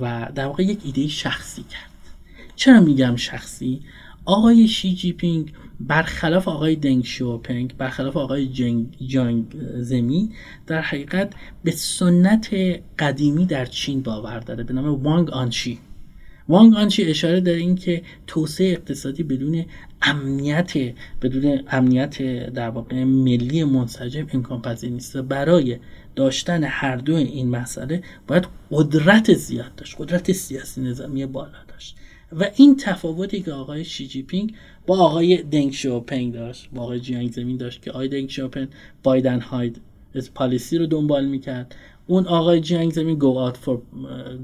[0.00, 1.90] و در واقع یک ایده شخصی کرد.
[2.56, 3.80] چرا میگم شخصی؟
[4.24, 9.44] آقای شی جی پینگ برخلاف آقای دنگ شوپنگ برخلاف آقای جنگ جانگ
[9.76, 10.32] زمین
[10.66, 11.32] در حقیقت
[11.64, 12.50] به سنت
[12.98, 15.78] قدیمی در چین باور داره به نام وانگ آنشی
[16.48, 19.64] وانگ آنچی اشاره داره این که توسعه اقتصادی بدون
[20.02, 20.72] امنیت
[21.22, 25.78] بدون امنیت در واقع ملی منسجم امکان پذیر نیست برای
[26.16, 31.96] داشتن هر دو این مسئله باید قدرت زیاد داشت قدرت سیاسی نظامی بالا داشت.
[32.32, 34.54] و این تفاوتی که آقای شی جی پینگ
[34.86, 38.68] با آقای دنگ شوپنگ داشت با آقای جیانگ زمین داشت که آقای دنگ شوپنگ
[39.02, 39.80] بایدن هاید
[40.34, 41.74] پالیسی رو دنبال می‌کرد.
[42.06, 43.82] اون آقای جنگ زمین گو آت فور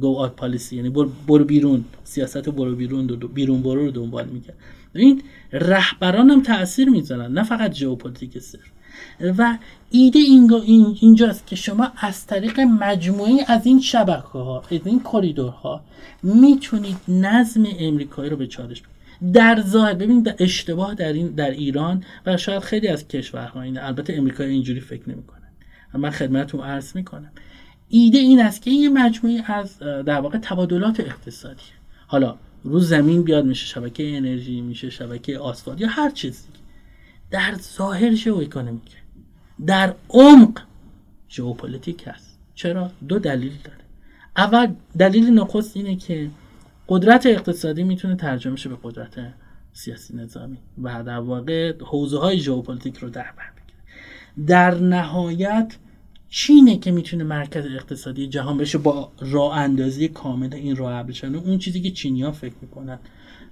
[0.01, 0.91] گو آت پالیسی یعنی
[1.29, 4.57] برو بیرون سیاست برو بیرون دو بیرون برو رو دنبال می‌کرد.
[4.95, 8.71] این رهبران هم تاثیر می‌ذارن نه فقط ژئوپلیتیک صرف.
[9.39, 9.59] و
[9.91, 15.85] ایده این اینجاست که شما از طریق مجموعی از این شبکه ها از این کریدورها
[16.23, 18.83] می‌تونید نظم امریکایی رو به چالش
[19.33, 24.15] در ظاهر ببینید اشتباه در این در ایران و شاید خیلی از کشورها این البته
[24.15, 25.39] امریکایی اینجوری فکر نمی‌کنن.
[25.95, 27.31] من خدمتتون عرض می‌کنم.
[27.89, 31.63] ایده این است که یه مجموعی از در واقع تبادلات اقتصادی
[32.07, 36.45] حالا رو زمین بیاد میشه شبکه انرژی میشه شبکه آسفالت یا هر چیزی.
[37.31, 38.97] در ظاهر ژئواکونومیک.
[39.67, 40.61] در عمق
[41.31, 42.39] ژئوپلیتیک هست.
[42.55, 43.79] چرا؟ دو دلیل داره.
[44.37, 46.31] اول دلیل نخست اینه که
[46.89, 49.35] قدرت اقتصادی می‌تونه ترجمه شه به قدرت
[49.73, 54.47] سیاسی نظامی و در واقع حوزه های ژئوپلیتیک رو در بر بگیره.
[54.47, 55.77] در نهایت
[56.29, 61.59] چینه که می‌تونه مرکز اقتصادی جهان بشه با راه اندازی کامل این راه ابریشمی اون
[61.59, 62.99] چیزی که چینیا فکر می‌کنن.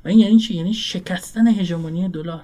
[0.05, 2.43] و این یعنی چی؟ یعنی شکستن هژمونی دلار.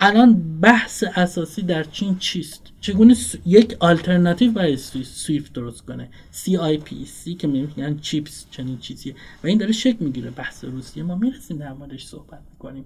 [0.00, 7.46] الان بحث اساسی در چین چیست؟ چگونه یک آلترناتیو برای سوئیفت درست کنه؟ CIPS که
[7.46, 9.14] میگن چیپس چنین چیزیه.
[9.44, 11.02] و این داره شکل می‌گیره بحث روسیه.
[11.02, 12.84] ما می‌رسیم در موردش صحبت می‌کنیم.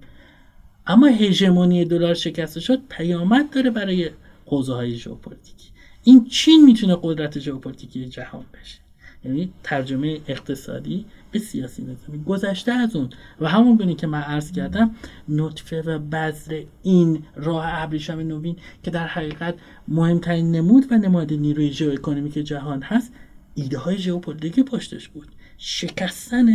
[0.87, 4.11] اما هژمونی دلار شکسته شد پیامد داره برای
[4.47, 5.69] حوزه های ژئوپلیتیکی.
[6.05, 8.79] این چین می‌تونه قدرت ژئوپلیتیکی جهان بشه.
[9.25, 11.05] یعنی ترجمه اقتصادی
[11.39, 13.11] سیاسی نظامی گذشته از اون.
[13.41, 14.95] و همون گونه که من عرض کردم
[15.29, 19.55] نطفه و بذر این راه ابریشم نوین که در حقیقت
[19.89, 23.13] مهمترین نمود و نماد نیروی ژئواکونومیک جهان هست
[23.55, 25.29] ایده های ژئوپلیتیکی پشتش بود.
[25.59, 26.47] شکستن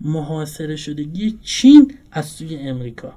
[0.00, 3.14] محاصره شدگی چین از سوی امریکا.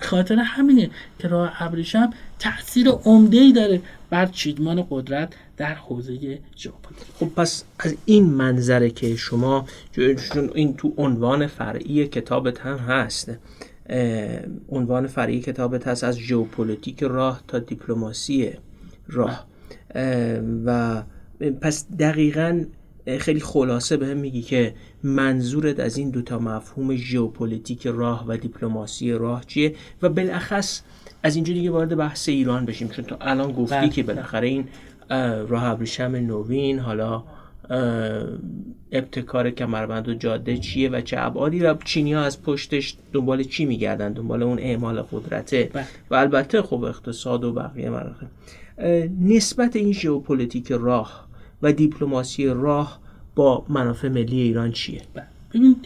[0.00, 7.06] خاطر همینه که راه ابریشم تاثیر عمده ای داره بر چیدمان قدرت در حوزه ژئوپلیتیک.
[7.14, 9.66] خب پس از این منظره که شما
[10.32, 13.32] چون این تو عنوان فرعی کتابت هم هست
[14.68, 18.52] عنوان فرعی کتابت هست از ژئوپلیتیک راه تا دیپلماسی
[19.08, 19.46] راه.
[20.64, 21.02] و
[21.60, 22.64] پس دقیقا
[23.18, 29.12] خیلی خلاصه به هم میگی که منظورت از این دوتا مفهوم ژئوپلیتیک راه و دیپلماسی
[29.12, 30.82] راه چیه و بالاخص
[31.22, 33.88] از اینجا دیگه وارد بحث ایران بشیم چون تو الان گفتی بله.
[33.88, 34.68] که بالاخره این
[35.48, 37.24] راه ابریشم نوین حالا
[38.92, 43.64] ابتکار کمربند و جاده چیه و چه ابعادی و چینی ها از پشتش دنبال چی
[43.64, 45.86] میگردن دنبال اون اعمال قدرته بله.
[46.10, 48.26] و البته خب اقتصاد و بقیه مراحل
[49.20, 51.29] نسبت این ژئوپلیتیک راه
[51.62, 53.00] و دیپلماسی راه
[53.34, 55.26] با منافع ملی ایران چیه؟ بله.
[55.54, 55.76] ببین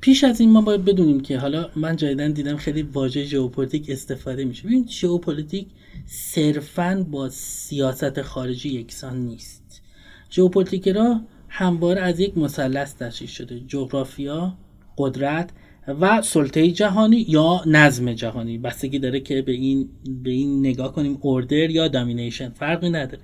[0.00, 4.44] پیش از این ما باید بدونیم که حالا من جدیدن دیدم خیلی واژه ژئوپلیتیک استفاده
[4.44, 4.64] میشه.
[4.64, 5.66] ببین ژئوپلیتیک
[6.06, 9.82] صرفا با سیاست خارجی یکسان نیست.
[10.30, 13.60] ژئوپلیتیک را همواره از یک مثلث تشکیل شده.
[13.60, 14.54] جغرافیا
[14.98, 15.50] قدرت
[16.00, 18.58] و سلطه جهانی یا نظم جهانی.
[18.58, 19.88] بستگی داره که به این
[20.22, 23.22] به این نگاه کنیم order یا domination فرقی نداره.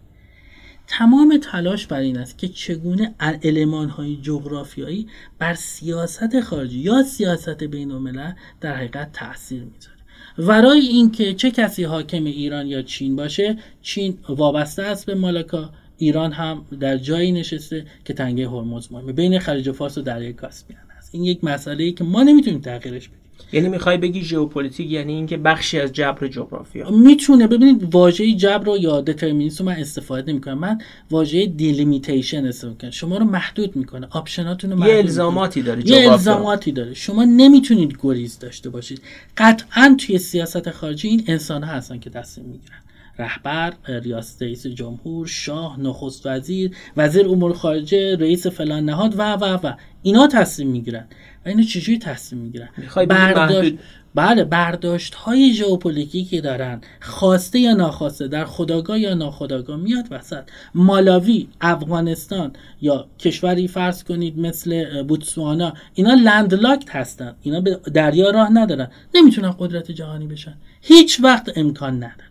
[0.86, 5.06] تمام تلاش بر این است که چگونه المان های جغرافیایی
[5.38, 9.94] بر سیاست خارجی یا سیاست بین در حقیقت تاثیر می‌ذاره.
[10.38, 16.32] ورای اینکه چه کسی حاکم ایران یا چین باشه چین وابسته است به مالاکا ایران
[16.32, 19.12] هم در جایی نشسته که تنگه هرمز مهمه.
[19.12, 21.14] بین خلیج فارس و دریای کاسپین است.
[21.14, 23.23] این یک مسئله ای که ما نمی‌تونیم تغییرش بدیم.
[23.52, 26.90] یعنی می‌خوای بگی ژئوپلیتیک یعنی اینکه بخشی از جبر جغرافیا.
[26.90, 27.46] می‌تونه.
[27.46, 30.58] ببینید واژه جبر رو یا determinism من استفاده نمی‌کنم.
[30.58, 30.78] من
[31.10, 32.90] واژه delimitation استفاده می‌کنم.
[32.90, 34.06] شما رو محدود می‌کنه.
[34.10, 36.94] option اتون رو یه الزاماتی داره یه الزاماتی داره.
[36.94, 39.02] شما نمی‌تونید گریز داشته باشید.
[39.36, 42.76] قطعا توی سیاست خارجی این انسان ها هستن که تصمیم می‌گیرن.
[43.18, 49.58] رهبر ریاست رئیس جمهور شاه نخست وزیر وزیر امور خارجه رئیس فلان نهاد و و
[49.62, 49.72] و.
[50.02, 51.06] اینا تصمیم می‌گیرن.
[51.46, 52.68] اینا چجوری تصمیم می‌گیرن؟
[53.08, 53.74] برداشت
[54.14, 60.42] بله برداشت های ژئوپلیتیکی دارن خواسته یا ناخواسته در خودآگاه یا ناخودآگاه میاد وسط.
[60.74, 62.52] مالاوی افغانستان
[62.82, 67.34] یا کشوری فرض کنید مثل بوتسوانا اینا لندلاکت هستن.
[67.42, 68.88] اینا به دریا راه ندارن.
[69.14, 70.54] نمی‌تونن قدرت جهانی بشن.
[70.80, 72.30] هیچ وقت امکان نداره.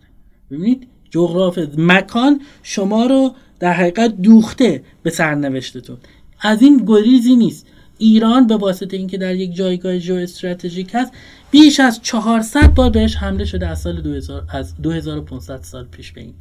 [0.50, 5.96] ببینید جغراف مکان شما رو در حقیقت دوخته به سرنوشتتون.
[6.40, 7.66] از این گریزی نیست.
[8.04, 11.12] ایران به واسطه اینکه در یک جایگاه جو استراتژیک هست
[11.50, 16.20] بیش از 400 بار بهش حمله شده از سال 2000 از 2500 سال پیش به
[16.20, 16.34] این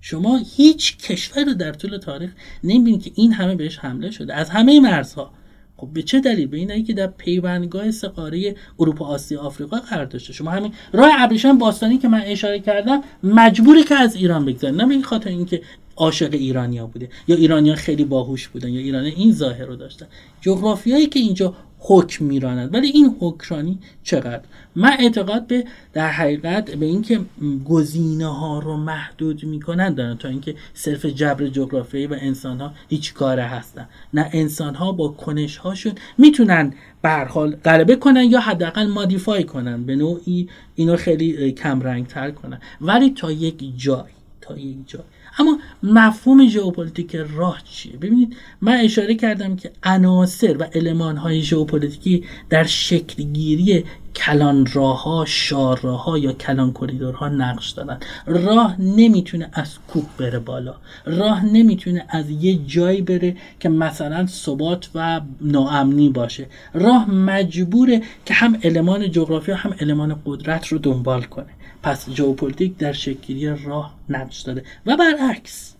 [0.00, 2.30] شما هیچ کشور رو در طول تاریخ
[2.64, 4.34] نمی‌بینید که این همه بهش حمله شده.
[4.34, 5.30] از همه مرزها.
[5.76, 10.32] خب به چه دلیل؟ به اینایی که در پیوندگاه سقاره اروپا آسیا آفریقا قرار داشته.
[10.32, 14.86] شما همین راه ابریشم باستانی که من اشاره کردم مجبوری که از ایران بگذره نه
[14.86, 15.62] به خاطر اینکه
[16.00, 20.06] عاشق ایرانیا بوده یا ایرانیا خیلی باهوش بودن یا ایران این ظاهر رو داشتن.
[20.40, 22.74] جغرافیایی که اینجا حکم میراند.
[22.74, 24.42] ولی این حکرانی چقدر؟
[24.76, 27.20] من اعتقاد به در حقیقت به اینکه
[27.64, 33.14] گزینه ها رو محدود می‌کنن دارن تا اینکه صرف جبر جغرافیایی و انسان ها هیچ
[33.14, 33.88] کاره هستن.
[34.14, 39.44] نه انسان ها با کنش هاشون می‌تونن به هر حال غلبه کنن یا حداقل modify
[39.44, 39.84] کنن.
[39.84, 42.60] به نوعی اینو خیلی کم رنگ تر کنن.
[42.80, 45.02] ولی تا یک جای تا یک جای.
[45.38, 52.24] اما مفهوم ژئوپلیتیک راه چیه؟ ببینید من اشاره کردم که عناصر و المان های ژئوپلیتیکی
[52.50, 53.84] در شکل گیری
[54.16, 57.98] کلان راه ها شاهراه ها یا کلان کریدورها نقش دارن.
[58.26, 60.74] راه نمی‌تونه از کوه بره بالا.
[61.04, 66.46] راه نمی‌تونه از یه جایی بره که مثلا ثبات و ناامنی باشه.
[66.74, 71.59] راه مجبوره که هم المان جغرافیا هم المان قدرت رو دنبال کنه.
[71.82, 74.64] پس ژئوپلیتیک در شکلگیری راه نقش داده.
[74.86, 75.74] و برعکس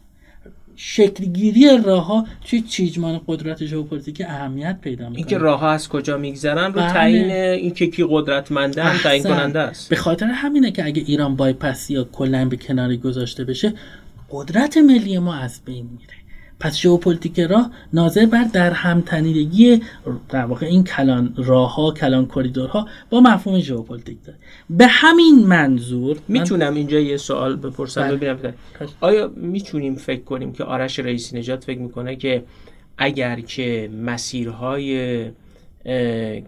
[0.76, 5.16] شکلگیری راه ها توی چیدمان قدرت ژئوپلیتیک اهمیت پیدا می‌کنه.
[5.16, 6.92] اینکه راه ها از کجا میگذرن رو بله.
[6.92, 9.88] تعیین اینکه کی قدرتمنده تعیین کننده است.
[9.88, 13.72] به خاطر همینه که اگه ایران بایپس یا کلا به کناری گذاشته بشه
[14.30, 16.19] قدرت ملی ما از بین میره.
[16.60, 19.82] پس ژئوپلیتیک راه ناظر بر در همتنیدگی
[20.28, 24.38] در واقع این کلان راه ها کلان کریدورها با مفهوم ژئوپلیتیک داره.
[24.70, 28.34] به همین منظور می‌تونم اینجا یه سوال بپرسم؟ بله.
[28.34, 28.54] ببینم.
[29.00, 32.42] آیا می‌تونیم فکر کنیم که آرش رئیسی نژاد فکر می‌کنه که
[32.98, 35.24] اگر که مسیرهای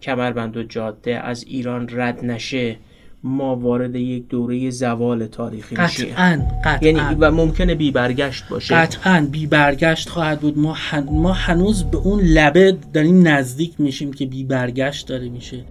[0.03, 2.77] کمربند و جاده از ایران رد نشه
[3.25, 6.09] ما وارد یک دوره زوال تاریخی میشیم.
[6.09, 6.89] قطعا قطعا.
[6.89, 8.75] یعنی و ممکنه بی برگشت باشه.
[8.75, 10.59] قطعا بی برگشت خواهد بود.
[10.59, 10.77] ما,
[11.11, 15.65] ما هنوز به اون لبه داریم نزدیک میشیم که بی برگشت داره میشه.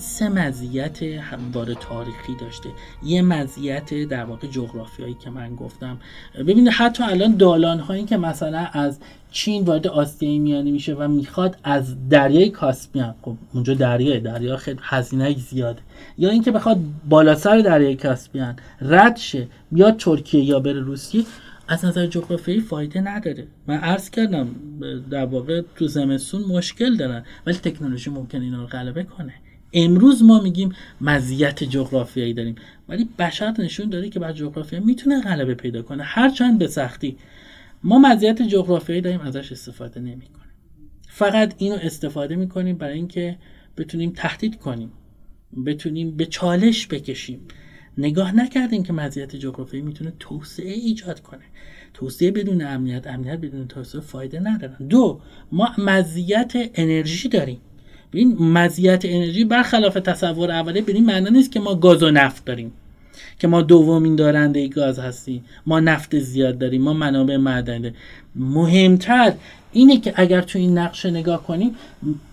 [0.00, 2.68] سه مزیت هموار تاریخی داشته.
[3.02, 5.98] یه مزیت در واقع جغرافیایی که من گفتم.
[6.38, 8.98] ببینید حتی الان دالان هایی که مثلا از
[9.30, 14.78] چین وارد آسیای میانه میشه و می‌خواد از دریای کاسپیان خب اونجا دریای دریا خیلی
[14.82, 15.80] هزینه زیاده.
[16.18, 21.24] یا اینکه بخواد بالا سر دریای کاسپیان رد شه بیاد ترکیه یا بره روسیه
[21.68, 23.46] از نظر جغرافیایی فایده نداره.
[23.66, 24.48] من عرض کردم
[25.10, 29.34] در واقع تو زمستون مشکل دارن ولی تکنولوژی ممکن اینا رو غلبه کنه.
[29.72, 32.54] امروز ما میگیم مزیت جغرافیایی داریم.
[32.88, 36.02] ولی بشر نشون داره که بر جغرافیا می‌تونه غلبه پیدا کنه.
[36.02, 37.16] هرچند به سختی.
[37.84, 40.50] ما مزیت جغرافیایی داریم ازش استفاده نمی‌کنیم.
[41.08, 43.38] فقط اینو استفاده می‌کنیم برای اینکه
[43.76, 44.92] بتونیم تهدید کنیم.
[45.66, 47.40] بتونیم به چالش بکشیم.
[47.98, 51.44] نگاه نکردیم که مزیت جغرافیایی می‌تونه توسعه ایجاد کنه.
[51.94, 54.86] توسعه بدون امنیت امنیت بدون توسعه فایده ندارن.
[54.88, 55.20] دو
[55.52, 57.60] ما مزیت انرژی داریم.
[58.12, 62.44] این مزیت انرژی برخلاف تصور اولیه به این معنی نیست که ما گاز و نفت
[62.44, 62.72] داریم
[63.38, 67.92] که ما دومین دارنده گاز هستیم ما نفت زیاد داریم ما منابع معدنی
[68.34, 69.32] مهمتر
[69.72, 71.74] اینه که اگر تو این نقشه نگاه کنیم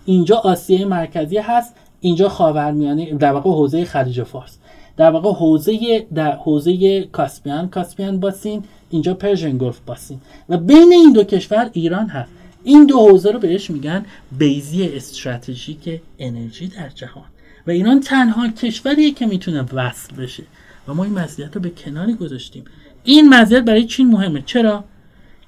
[0.04, 4.58] اینجا آسیای مرکزی هست اینجا خاورمیانه در واقع حوزه خلیج فارس.
[4.96, 10.20] در واقع حوزه در حوزه کاسپیان Caspian basin اینجا Persian Gulf basin.
[10.48, 12.32] و بین این دو کشور ایران هست.
[12.68, 14.06] این دو حوزه رو بهش میگن
[14.38, 17.24] بیضی استراتژیک انرژی در جهان.
[17.66, 20.42] و ایران تنها کشوریه که می‌تونه وصل بشه.
[20.88, 22.64] و ما این مزیت رو به کناری گذاشتیم.
[23.04, 24.42] این مزیت برای چین مهمه.
[24.46, 24.84] چرا؟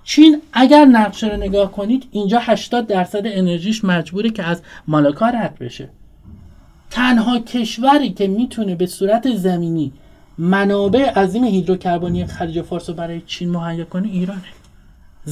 [0.05, 5.59] چین اگر نقشه رو نگاه کنید اینجا 80 درصد انرژیش مجبوره که از مالاکا رد
[5.59, 5.89] بشه.
[6.91, 9.93] تنها کشوری که می‌تونه به صورت زمینی
[10.39, 14.43] منابع عظیم هیدروکربنی خلیج فارس رو برای چین مهیا کنه ایرانه.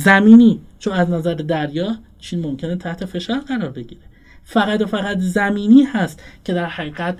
[0.04, 0.60] زمینی.
[0.78, 4.00] چون از نظر دریا چین ممکنه تحت فشار قرار بگیره.
[4.44, 7.16] فقط و فقط زمینی هست که در حقیقت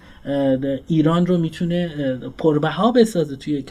[0.87, 1.89] ایران رو می‌تونه
[2.39, 3.65] پربها بسازه توی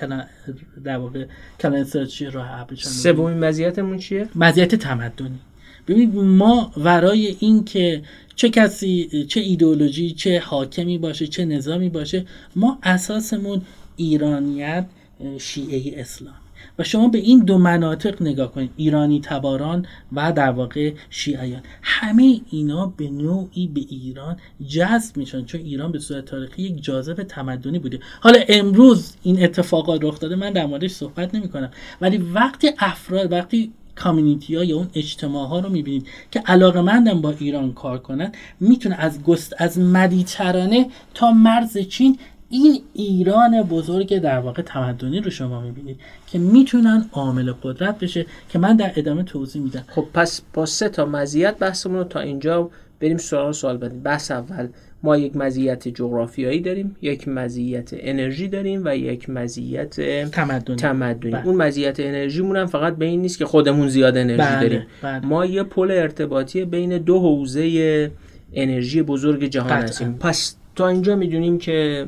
[0.84, 1.26] در واقع
[1.60, 1.86] کلان
[2.32, 5.40] راه ابریشم سومین مزیتمون چیه؟ مزیت تمدنی.
[5.88, 8.02] ببینید ما ورای این که
[8.36, 13.62] چه کسی چه ایدئولوژی چه حاکمی باشه چه نظامی باشه ما اساسمون
[13.96, 14.86] ایرانیت
[15.40, 16.34] شیعه اسلام.
[16.80, 18.72] و شما به این دو مناطق نگاه کنید.
[18.78, 21.62] ایرانی تباران و در واقع شیعیان.
[21.82, 27.24] همه اینا به نوعی به ایران جذب میشن چون ایران به صورت تاریخی یک جاذب
[27.24, 28.00] تمدنی بوده.
[28.22, 31.72] حالا امروز این اتفاقات رخ داده من در موردش صحبت نمی کنم
[32.02, 37.34] ولی وقتی افراد وقتی کامیونیتی ها یا اون اجتماع ها رو می‌بینید که علاقه با
[37.40, 42.20] ایران کار کنن می‌تونه از گست از مدیترانه تا مرز چین
[42.50, 48.60] این ایران بزرگ در واقع تمدنی رو شما می‌بینید که می‌تونن عامل قدرت بشه که
[48.60, 52.70] من در ادامه توضیح میدم خب پس با سه تا مزیت بحثمون رو تا اینجا
[53.00, 54.68] بریم سوال سوال بدیم بحث اول
[55.04, 61.32] ما یک مزیت جغرافیایی داریم یک مزیت انرژی داریم و یک مزیت تمدنی, تمدنی.
[61.32, 61.46] بله.
[61.46, 64.62] اون مزیت انرژی هم فقط به این نیست که خودمون زیاد انرژی بله.
[64.62, 65.26] داریم بله.
[65.26, 68.12] ما یه پل ارتباطی بین دو حوزه
[68.54, 72.08] انرژی بزرگ جهان هستیم پس تا اینجا می‌دونیم که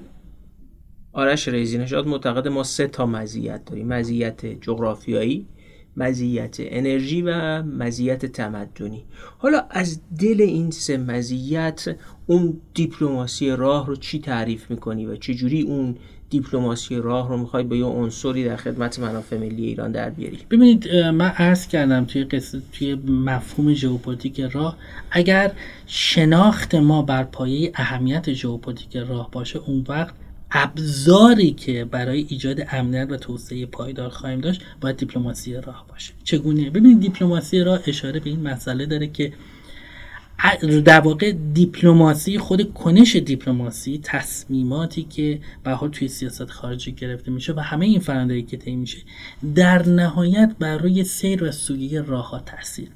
[1.14, 3.88] آرش ریزی نشاد معتقد ما سه تا مزیت داریم.
[3.88, 5.45] مزیت جغرافیایی
[5.97, 9.03] مزیت انرژی و مزیت تمدنی.
[9.38, 11.95] حالا از دل این سه مزیت
[12.28, 15.95] اون دیپلماسی راه رو چی تعریف می‌کنی و چجوری اون
[16.30, 20.95] دیپلماسی راه رو می‌خوای با یه عنصری در خدمت منافع ملی ایران در بیاری؟ ببینید
[20.95, 24.78] من عرض کردم توی قصه توی مفهوم ژئوپلیتیک راه
[25.12, 25.51] اگر
[25.86, 30.14] شناخت ما بر پایه اهمیت ژئوپلیتیک راه باشه اون وقت
[30.52, 36.14] ابزاری که برای ایجاد امنیت و توسعه پایدار خواهیم داشت باید دیپلماسی راه باشه.
[36.24, 39.34] چگونه؟ ببینید دیپلماسی راه اشاره به این مسئله داره که
[40.86, 47.60] در واقع دیپلماسی خود کنش دیپلماسی تصمیماتی که به توی سیاست خارجی گرفته میشه و
[47.60, 48.97] همه این فرآیندهایی که طی میشه
[49.56, 52.89] در نهایت بر روی سیر و سویه راه ها تاثیر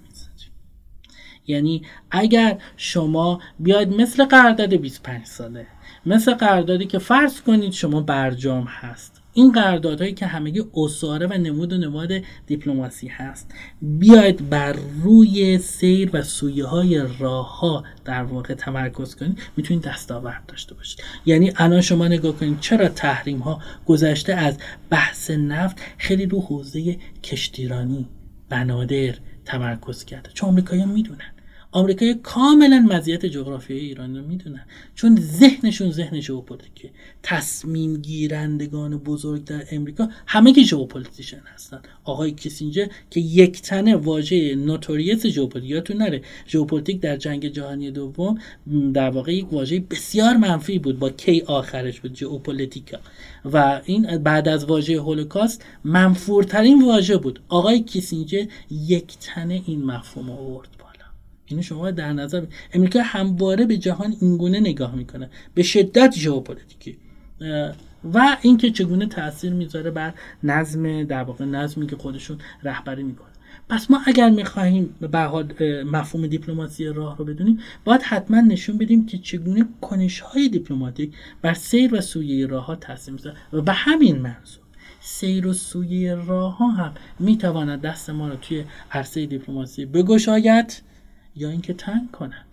[1.48, 1.82] یعنی
[2.12, 5.68] اگر شما بیاید مثل قرارداد 25 ساله
[6.06, 9.22] مثل قراردادی که فرض کنید شما برجام هست.
[9.34, 12.12] این قراردادهایی که همگی اصاره و نمود و نماد
[12.48, 13.52] دیپلماسی هست.
[13.82, 19.40] بیاید بر روی سیر و سویه های راه ها در واقع تمرکز کنید.
[19.58, 21.04] می‌تونید دستاورد داشته باشید.
[21.26, 24.58] یعنی الان شما نگاه کنید چرا تحریم ها گذشته از
[24.90, 28.06] بحث نفت خیلی رو حوزه کشتیرانی
[28.50, 29.14] بنادر
[29.46, 30.30] تمرکز کرده.
[30.34, 31.33] چون آمریکایی‌ها می‌دونن.
[31.74, 34.66] آمریکایی کاملا مزیت جغرافیایی ایران رو می‌دونن
[34.96, 36.90] چون ذهنشون ذهن ژئوپلیتیکه.
[37.24, 41.82] تصمیم گیرندگان بزرگ در امریکا همه که geopolitician هستن.
[42.04, 46.22] آقای کیسینجر که یک تنه واژه notorious ژئوپلیتیک یادتون نره.
[46.48, 48.38] ژئوپلیتیک در جنگ جهانی دوم
[48.94, 51.00] در واقع یک واژه بسیار منفی بود.
[51.00, 52.98] با کی آخرش بود؟ ژئوپلیتیکا.
[53.54, 57.40] و این بعد از واژه هولوکاست منفورترین واژه بود.
[57.50, 60.83] آقای کیسینجر یک تنه این مفهوم آورد
[61.54, 65.30] اینو شما در نظر امریکا همواره به جهان اینگونه نگاه می‌کنه.
[65.54, 66.98] به شدت ژئوپلیتیکی.
[68.14, 73.28] و اینکه چگونه تاثیر می‌ذاره بر نظم در واقع نظمی که خودشون رهبری می‌کنه.
[73.70, 79.18] پس ما اگر می‌خواهیم به مفهوم دیپلماسی راه رو بدونیم باید حتما نشون بدیم که
[79.18, 83.36] چگونه کنش های دیپلماتیک بر سیر و سویه راه ها تاثیر می‌ذاره.
[83.54, 84.64] و به همین منظور
[85.00, 90.82] سیر و سویه راه ها هم می‌تواند دست ما رو توی عرصه دیپلماسی بگشاید.
[91.36, 92.46] یا اینکه تنگ کند.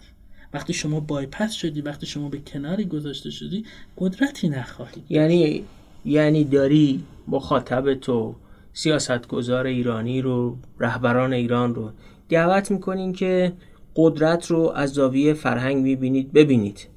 [0.55, 3.65] وقتی شما بایپس شدی وقتی شما به کناری گذاشته شدی
[3.99, 5.65] قدرتی نخواهید یعنی
[6.05, 8.35] یعنی داری مخاطب تو
[8.73, 11.91] سیاستگزار ایرانی رو رهبران ایران رو
[12.29, 13.53] دعوت می‌کنین که
[13.97, 16.89] قدرت رو از زاویه فرهنگ می‌بینید ببینید.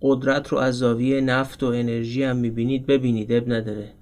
[0.00, 3.92] قدرت رو از زاویه نفت و انرژی هم می‌بینید ببینید اب نداره.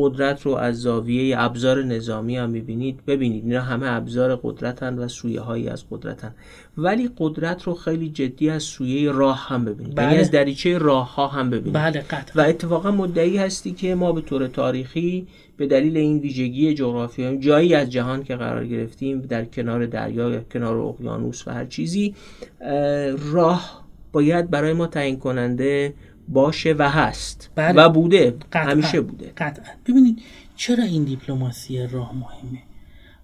[0.00, 3.00] قدرت رو از زاویه ابزار نظامی هم می‌بینید.
[3.06, 6.34] ببینید اینا همه ابزار قدرتن و سویه هایی از قدرتن.
[6.78, 9.98] ولی قدرت رو خیلی جدی از سویه راه هم ببینید.
[9.98, 10.20] یعنی بله.
[10.20, 11.72] از دریچه راه ها هم ببینید.
[11.72, 12.42] بله قطعا.
[12.42, 15.26] و اتفاقا مدعی هستی که ما به طور تاریخی
[15.56, 20.40] به دلیل این ویژگی جغرافیایی جایی از جهان که قرار گرفتیم در کنار دریا یا
[20.52, 22.14] کنار اقیانوس و هر چیزی
[22.60, 23.80] اه، راه
[24.12, 25.94] باید برای ما تعیین کننده
[26.30, 27.50] باشه و هست.
[27.54, 27.82] بله.
[27.82, 28.34] و بوده.
[28.52, 28.70] قطعا.
[28.70, 29.32] همیشه بوده.
[29.36, 29.64] قطعا.
[29.86, 30.22] ببینید
[30.56, 32.58] چرا این دیپلماسی راه مهمه؟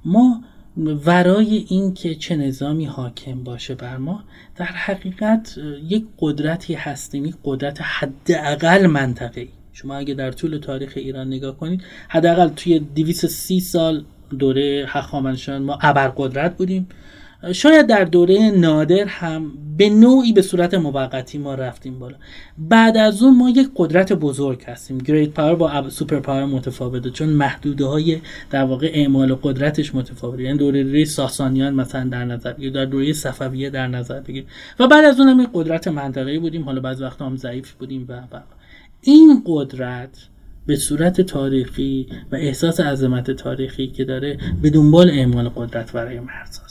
[0.04, 0.42] ما
[0.76, 4.24] ورای این که چه نظامی حاکم باشه بر ما
[4.56, 11.26] در حقیقت یک قدرتی هستیم یک قدرت حداقل منطقه‌ای شما اگه در طول تاریخ ایران
[11.26, 14.04] نگاه کنید حداقل توی 230 سال
[14.38, 16.88] دوره هخامنشیان ما ابرقدرت بودیم.
[17.52, 22.16] شاید در دوره نادر هم به نوعی به صورت موقتی ما رفتیم بالا.
[22.58, 24.98] بعد از اون ما یک قدرت بزرگ هستیم.
[24.98, 28.18] great power با super power متفاوته چون محدوده های
[28.50, 30.42] در واقع اعمال قدرتش متفاوته.
[30.42, 34.44] یعنی دوره دوره ساسانیان مثلا در نظر بگیر در دوره صفویه در نظر بگیر.
[34.78, 36.64] و بعد از اون هم یک قدرت منطقه‌ای بودیم.
[36.64, 38.40] حالا بعض وقتا هم ضعیف بودیم و و و.
[39.00, 40.28] این قدرت
[40.66, 46.60] به صورت تاریخی و احساس عظمت تاریخی که داره به دنبال اعمال قدرت برای مرز
[46.64, 46.65] است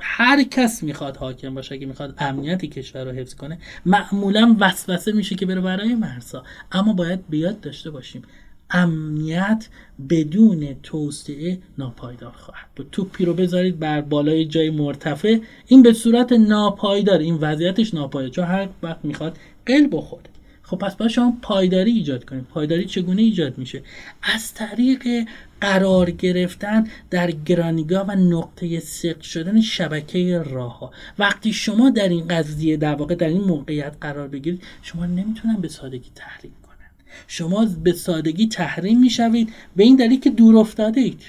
[0.00, 5.34] هر کس می‌خواد حاکم باشه اگه می‌خواد امنیت کشور رو حفظ کنه معمولا وسوسه میشه
[5.34, 6.42] که بره برای مرزها
[6.72, 8.22] اما باید بیاد داشته باشیم.
[8.70, 9.68] امنیت
[10.10, 12.88] بدون توسعه ناپایدار خواهد بود.
[12.92, 15.38] توپی رو بذارید بر بالای جای مرتفع.
[15.66, 18.32] این به صورت ناپایدار این وضعیتش ناپایدار.
[18.32, 19.36] چون هر وقت می‌خواد
[19.66, 20.22] قل بخوره.
[20.70, 23.82] خب پس باید شما پایداری ایجاد کنید پایداری چگونه ایجاد میشه؟
[24.22, 25.28] از طریق
[25.60, 32.28] قرار گرفتن در گرانیگاه و نقطه سقل شدن شبکه راه ها وقتی شما در این
[32.28, 36.90] قضیه در واقع در این موقعیت قرار بگیرید شما نمی‌تونن به سادگی تحریم کنن.
[37.26, 41.20] شما به سادگی تحریم می‌شوید به این دلیل که دور افتاده اید.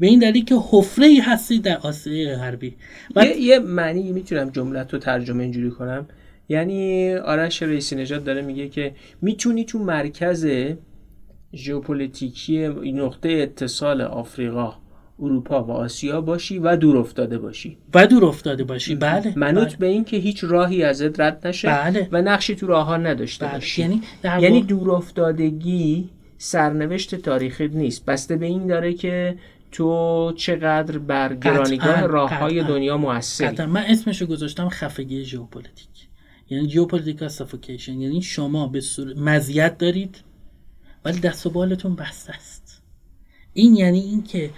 [0.00, 2.74] به این دلیل که حفره ای هستید در آسیای غربی.
[3.40, 6.06] یه معنی می‌تونم جملت رو ترجمه اینجوری کنم.
[6.48, 10.46] یعنی آرش رئیسی نژاد داره میگه که می‌تونی تو مرکز
[11.54, 14.74] ژئوپلیتیکی نقطه اتصال آفریقا
[15.18, 19.76] اروپا و آسیا باشی و دور افتاده باشی و دور افتاده باشی بله منوط بله.
[19.76, 22.08] به این که هیچ راهی ازت رد نشه بله.
[22.12, 23.54] و نقشی تو راه ها نداشته بله.
[23.54, 29.36] باشی یعنی در یعنی دور افتادگی سرنوشت تاریخی نیست بسته به این داره که
[29.72, 32.64] تو چقدر بر گرانیگاه راه های.
[32.64, 35.95] دنیا موثری من اسمشو گذاشتم خفگی ژئوپلیتیک
[36.50, 40.20] یعنی geopolitical suffocation یعنی شما به صورت مزیت دارید
[41.04, 42.82] ولی دست و بالتون بسته است.
[43.52, 44.50] این یعنی اینکه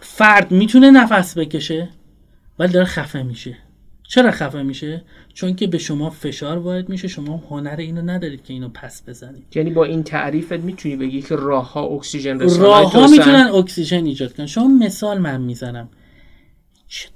[0.00, 1.88] فرد می‌تونه نفس بکشه
[2.58, 3.56] ولی داره خفه میشه.
[4.08, 5.02] چرا خفه میشه؟
[5.34, 9.44] چون که به شما فشار وارد میشه شما هنر اینو ندارید که اینو پس بزنید.
[9.54, 14.36] یعنی با این تعریفت می‌تونی بگی که راه ها اکسیژن راه ها می‌تونن اکسیژن ایجاد
[14.36, 14.46] کنن.
[14.46, 15.88] شما مثال من می‌زنم.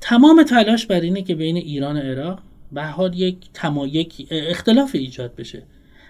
[0.01, 2.43] تمام تلاش بر اینه که بین ایران و عراق
[2.73, 5.63] به حال یک تما یک اختلاف ایجاد بشه.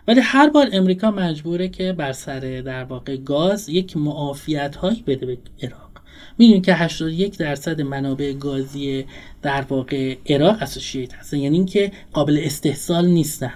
[0.09, 5.27] ولی هر بار امریکا مجبوره که بر سر در واقع گاز یک معافیت هایی بده
[5.27, 5.91] به عراق.
[6.39, 9.05] می‌دونید که 81 درصد منابع گازی
[9.43, 11.37] در واقع عراق اسوسییت هستن.
[11.37, 13.53] یعنی اینکه قابل استحصال نیستن.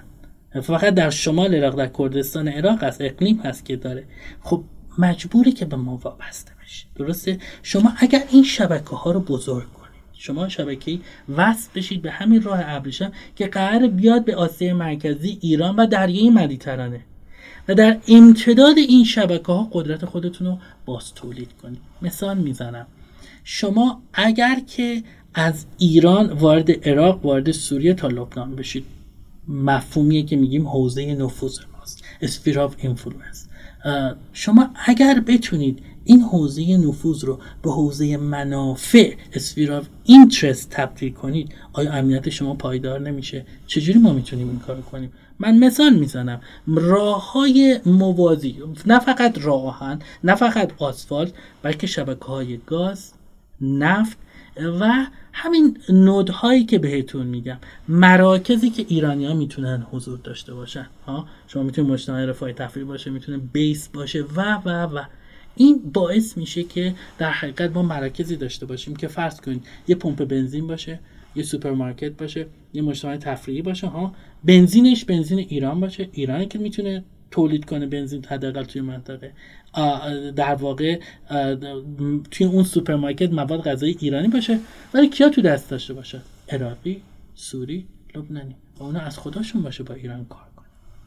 [0.62, 4.04] فقط در شمال عراق در کردستان عراق از اقلیم هست که داره.
[4.40, 4.62] خب
[4.98, 6.86] مجبوره که به ما وابسته بشه.
[6.96, 9.66] درسته؟ شما اگر این شبکه ها رو بزرگ
[10.22, 10.98] شما شبکه
[11.36, 16.30] وصل بشید به همین راه ابریشم که قرار بیاد به آسیای مرکزی ایران و دریای
[16.30, 17.00] مدیترانه.
[17.68, 21.78] و در امتداد این شبکه ها قدرت خودتون رو باز تولید کنید.
[22.02, 22.86] مثال می‌زنم.
[23.44, 25.02] شما اگر که
[25.34, 28.84] از ایران وارد عراق وارد سوریه تا لبنان بشید
[29.48, 32.04] مفهومیه که میگیم حوزه نفوذ ماست.
[32.20, 33.48] sphere of influence
[34.32, 41.54] شما اگر بتونید این حوزه نفوذ رو به حوزه منافع sphere of interest تبدیل کنید
[41.72, 46.40] آیا امنیت شما پایدار نمیشه؟ چجوری ما می‌تونیم این کار کنیم؟ من مثال می‌زنم.
[46.66, 51.32] راه های موازی نه فقط راهن نه فقط آسفالت
[51.62, 53.12] بلکه شبکه های گاز
[53.60, 54.18] نفت
[54.80, 57.58] و همین node هایی که بهتون میگم.
[57.88, 60.86] مراکزی که ایرانی ها می‌تونن حضور داشته باشن.
[61.06, 65.02] ها؟ شما می‌تونید مجتمع رفاه تفریح باشه می‌تونه base باشه و و و.
[65.56, 70.24] این باعث میشه که در حقیقت ما مراکزی داشته باشیم که فرض کنید یه پمپ
[70.24, 71.00] بنزین باشه
[71.36, 77.04] یه سوپرمارکت باشه یه مجتمع تفریحی باشه ها بنزینش بنزین ایران باشه ایرانی که می‌تونه
[77.30, 79.32] تولید کنه بنزین حداقل توی منطقه.
[80.36, 81.00] در واقع
[82.30, 84.58] توی اون سوپرمارکت مواد غذایی ایرانی باشه
[84.94, 87.02] ولی کیا تو دست داشته باشه؟ عراقی
[87.34, 88.56] سوری لبنانی.
[88.78, 90.51] و اونا از خودشون باشه با ایران کار.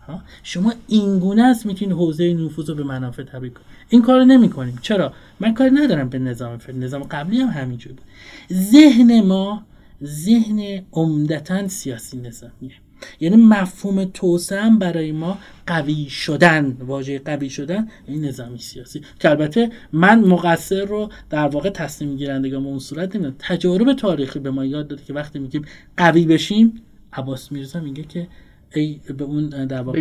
[0.08, 3.66] کنه شما اینگونه است می‌تونید حوزه نفوذ رو به منافع تبدیل کنید.
[3.89, 6.80] این کار رو نمی کنیم چرا؟ من کار ندارم به نظام فعلی.
[6.80, 8.06] نظام قبلی هم همینجور بود.
[8.53, 9.66] ذهن ما
[10.03, 12.76] ذهن عمدتا سیاسی نظامیه.
[13.20, 15.38] یعنی مفهوم توسعه برای ما
[15.68, 19.01] قوی شدن واژه قوی شدن این نظامی سیاسی.
[19.20, 23.36] که البته من مقصر رو در واقع تصمیم گیرندگان به اون صورت نمی‌دونم.
[23.39, 25.66] تجارب تاریخی به ما یاد داده که وقتی میگیم
[25.97, 26.82] قوی بشیم
[27.14, 28.28] عباس میرزا میگه که
[28.74, 29.99] ای به اون در واقع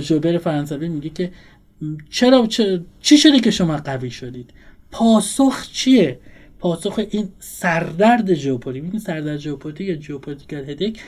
[0.00, 1.32] ژوبر فرانسوی میگه که
[2.10, 2.48] چرا
[3.00, 4.50] چی شده که شما قوی شدید؟
[4.90, 6.18] پاسخ چیه؟
[6.58, 8.90] پاسخ این سردرد ژئوپلیتیک.
[8.92, 11.00] این سردرد ژئوپلیتیک یا geopolitical headache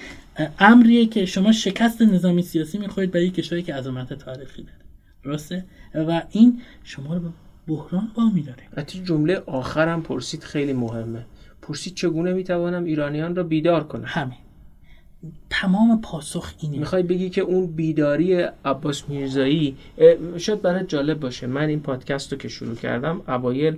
[0.59, 4.78] امریه که شما شکست نظامی سیاسی می‌خواهید برای کشوری که عظمت تاریخی داره.
[5.24, 5.64] درسته؟
[5.95, 7.28] و این شما رو به
[7.66, 11.26] بحران با میداره حتی جمله آخرم پرسید خیلی مهمه.
[11.62, 14.38] پرسید چگونه می‌توانم ایرانیان را بیدار کنم؟ همین.
[15.51, 16.79] تمام پاسخ اینه.
[16.79, 19.77] می‌خوای بگی که اون بیداری عباس میرزایی
[20.37, 21.47] شاید برای جالب باشه.
[21.47, 23.77] من این پادکست رو که شروع کردم اوایل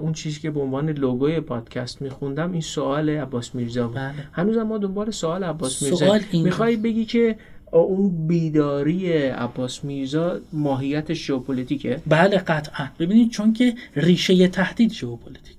[0.00, 3.96] اون چیزی که به عنوان لوگوی پادکست میخوندم این سوال عباس میرزا بود.
[3.96, 4.14] بله.
[4.32, 7.36] هنوزم ما دنبال سوال عباس میرزا می‌خوای بگی که
[7.72, 12.86] اون بیداری عباس میرزا ماهیت ژئوپلیتیکه؟ بله قطعا.
[12.98, 15.56] ببینید چون که ریشه تهدید ژئوپلیتیک.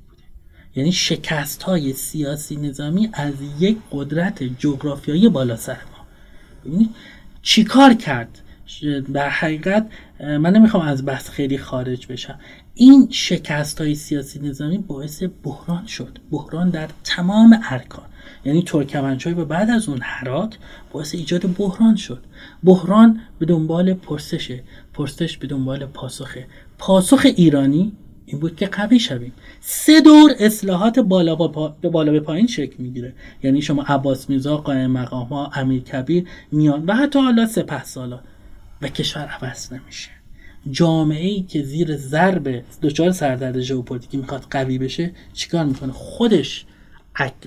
[0.76, 6.06] یعنی شکست های سیاسی نظامی از یک قدرت جغرافیایی بالا سر ما.
[6.66, 6.90] ببینید
[7.42, 8.40] چیکار کرد؟
[9.14, 9.88] در حقیقت
[10.20, 12.40] من نمی‌خوام از بحث خیلی خارج بشم.
[12.74, 16.20] این شکست های سیاسی نظامی باعث بحران شد.
[16.32, 18.06] بحران در تمام ارکان.
[18.46, 20.58] یعنی ترکمنچای و بعد از اون حرات
[20.92, 22.24] باعث ایجاد بحران شد.
[22.64, 24.64] بحران به دنبال پرسشه.
[24.94, 26.48] پرسش به دنبال پاسخه.
[26.78, 27.92] پاسخ ایرانی
[28.34, 31.36] این بود که قوی شویم سه دور اصلاحات بالا
[31.82, 33.14] به بالا به پایین شکل می‌گیره.
[33.44, 38.20] یعنی شما عباس میرزا قائم مقام ها امیر کبیر میان و حتی حالا سپه سالا.
[38.82, 40.10] و کشور عوض نمیشه.
[40.72, 46.66] جامعه ای که زیر ضرب دچار سردرد ژئوپلیتیکی می‌خواد قوی بشه چیکار می‌کنه؟ خودش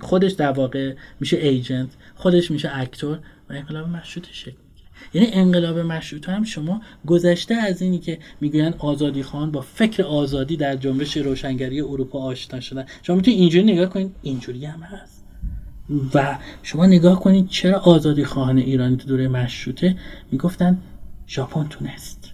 [0.01, 3.19] خودش در واقع میشه ایجنت خودش میشه اکتور
[3.51, 4.66] و انقلاب مشروط شکل
[5.15, 10.57] یعنی انقلاب مشروط هم شما گذشته از اینی که می‌گوین آزادی خان با فکر آزادی
[10.57, 12.85] در جنبش روشنگری اروپا آشنا شدن.
[13.03, 15.25] شما می‌تونید اینجوری نگاه کنید؟ اینجوری هم هست.
[16.15, 19.97] و شما نگاه کنید چرا آزادی خواهان ایرانی تو دوره مشروطه؟
[20.33, 20.79] می‌گفتن
[21.29, 22.33] ژاپن تونست.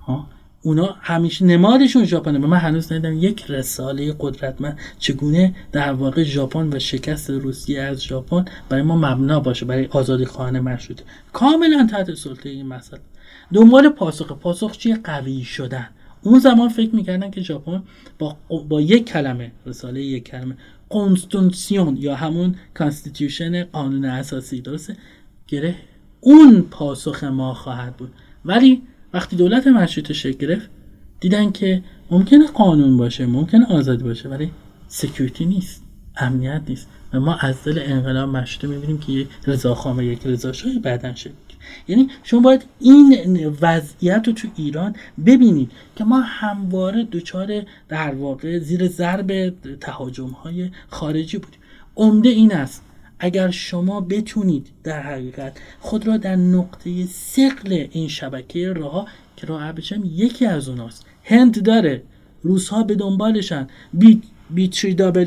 [0.00, 0.26] ها؟
[0.62, 2.38] اونا همیشه نمادشون ژاپنه.
[2.38, 8.44] من هنوز ندیدم یک رساله قدرتمند چگونه در واقع ژاپن و شکست روسیه از ژاپن
[8.68, 13.00] برای ما مبنا باشه برای آزادی خواهان مشروطه کاملا تحت سلطه این مسئله.
[13.52, 14.32] دنبال پاسخ.
[14.32, 15.88] پاسخ چیه؟ قوی شدن.
[16.22, 17.82] اون زمان فکر می‌کردن که ژاپن
[18.18, 18.36] با,
[18.68, 20.56] با یک کلمه رساله یک کلمه
[20.88, 24.96] constitution یا همون constitution قانون اساسی درسته؟
[25.48, 25.74] گره.
[26.20, 28.12] اون پاسخ ما خواهد بود.
[28.44, 28.82] ولی
[29.12, 30.70] وقتی دولت مشروطه شکل گرفت
[31.20, 34.50] دیدن که ممکنه قانون باشه ممکنه آزادی باشه ولی
[34.88, 35.82] security نیست
[36.16, 36.88] امنیت نیست.
[37.12, 41.30] و ما از دل انقلاب مشروطه می‌بینیم که یک رضاخان و یک رضاشاهی بعدن شد
[41.88, 44.96] یعنی شما باید این وضعیت رو تو ایران
[45.26, 49.50] ببینید که ما همواره دچار در واقع زیر ضرب
[49.80, 51.60] تهاجم های خارجی بودیم.
[51.96, 52.82] عمده این است
[53.24, 59.72] اگر شما بتونید در حقیقت خود را در نقطه سقل این شبکه راه که راه
[59.72, 61.06] بشم یکی از اوناست.
[61.24, 62.02] هند داره.
[62.42, 63.66] روزها به دنبالشن.
[63.92, 64.70] بی بی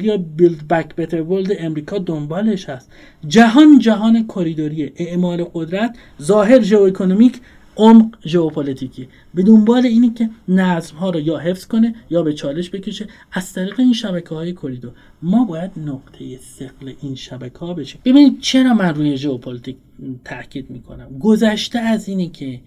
[0.02, 2.91] یا بیلد بک بتر ورلد امریکا دنبالش هست.
[3.28, 7.41] جهان جهان کریدوری اعمال قدرت ظاهر ژئواکونومیک
[7.78, 9.08] عمق ژئوپلیتیکی.
[9.34, 13.54] به دنبال اینی که نظم ها رو یا حفظ کنه یا به چالش بکشه از
[13.54, 14.91] طریق این شبکه های کریدور
[15.22, 19.78] ما باید نقطه ثقل این شبکه ها بشیم ببینید چرا من روی ژئوپلیتیک
[20.26, 22.59] تاکید می‌کنم؟ گذشته از اینه که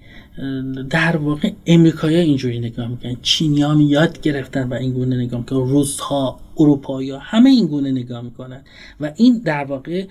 [0.91, 3.17] در واقع امریکایی اینجوری نگاه می‌کنن.
[3.23, 5.59] چینی ها یاد گرفتن و این گونه نگاه می‌کنن.
[5.59, 8.63] روس ها اروپایی ها همه این گونه نگاه می‌کنن.
[9.01, 10.07] و این در واقع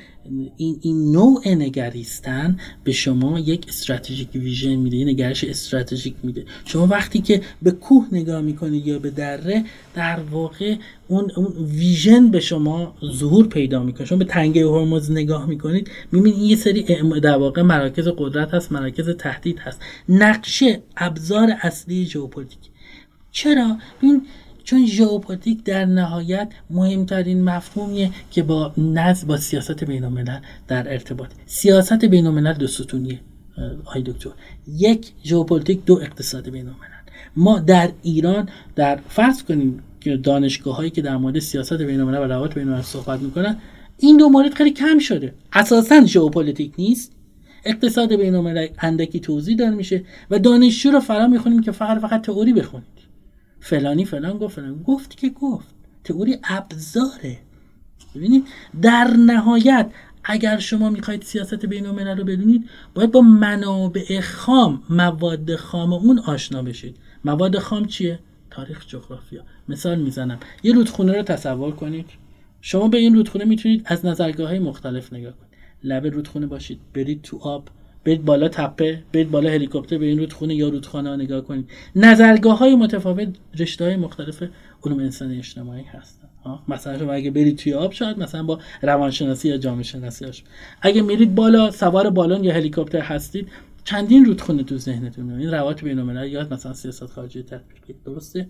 [0.58, 4.98] این, این نوع نگریستن به شما یک strategic vision میده.
[4.98, 6.46] یه نگرش استراتژیک میده.
[6.66, 9.66] شما وقتی که به کوه نگاه می‌کنید یا به دره
[9.96, 10.76] در واقع
[11.08, 14.08] اون, اون vision به شما ظهور پیدا می‌کنه.
[14.08, 16.84] شما به تنگه هرمز نگاه می‌کنید می‌بینید یه سری
[17.24, 19.82] در واقع مراکز قدرت هست مراکز تهدید هست.
[20.10, 22.60] نقشه ابزار اصلی ژئوپلیتیک.
[23.32, 24.26] چرا؟ این
[24.64, 30.24] چون ژئوپلیتیک در نهایت مهمترین مفهومیه که با نظم با سیاست بین
[30.68, 31.30] در ارتباط.
[31.46, 33.20] سیاست بین دو ستونیه
[33.86, 34.30] آقای دکتر.
[34.68, 36.70] یک ژئوپلیتیک دو اقتصاد بین
[37.36, 39.84] ما در ایران در فرض کنیم
[40.24, 43.58] دانشگاه هایی که در مورد سیاست بین و روابط بین صحبت می‌کنن
[43.98, 45.34] این دو مورد خیلی کم شده.
[45.54, 47.12] اساسا ژئوپلیتیک نیست.
[47.66, 52.54] اقتصاد بین اندکی توضیح داده میشه و دانشجو رو فرا می‌خونیم که فقط فقط تئوری
[52.54, 52.88] بخونید.
[53.60, 55.76] فلانی فلان گفت فلان گفت که گفت.
[56.04, 57.38] تئوری ابزاره.
[58.16, 58.48] ببینید
[58.82, 59.90] در نهایت
[60.24, 66.64] اگر شما می‌خواید سیاست بین رو بدونید باید با منابع خام مواد خام اون آشنا
[66.64, 66.98] بشید.
[67.26, 68.20] مواد خام چیه؟
[68.52, 69.44] تاریخ جغرافیا.
[69.70, 70.40] مثال می‌زنم.
[70.64, 72.06] یه رودخونه رو تصور کنید.
[72.62, 75.48] شما به این رودخونه می‌تونید از نظرگاه های مختلف نگاه کنید.
[75.84, 77.70] لب رودخونه باشید برید تو آب
[78.04, 81.70] برید بالا تپه برید بالا هلیکوپتر به این رودخونه یا رودخانه نگاه کنید.
[81.96, 83.28] نظرگاه های متفاوت
[83.60, 84.44] رشته های مختلف
[84.84, 86.28] علوم انسانی اجتماعی هستن
[86.68, 90.26] مثلا شما اگه برید توی آب شاید مثلا با روانشناسی یا جامعه شناسی.
[90.82, 93.48] اگه میرید بالا سوار بالون یا هلیکوپتر هستید
[93.84, 97.96] چندین رودخونه تو ذهنتون این روابط بین یاد مثلا سیاست خارجی تطبیقی.
[98.06, 98.48] درسته؟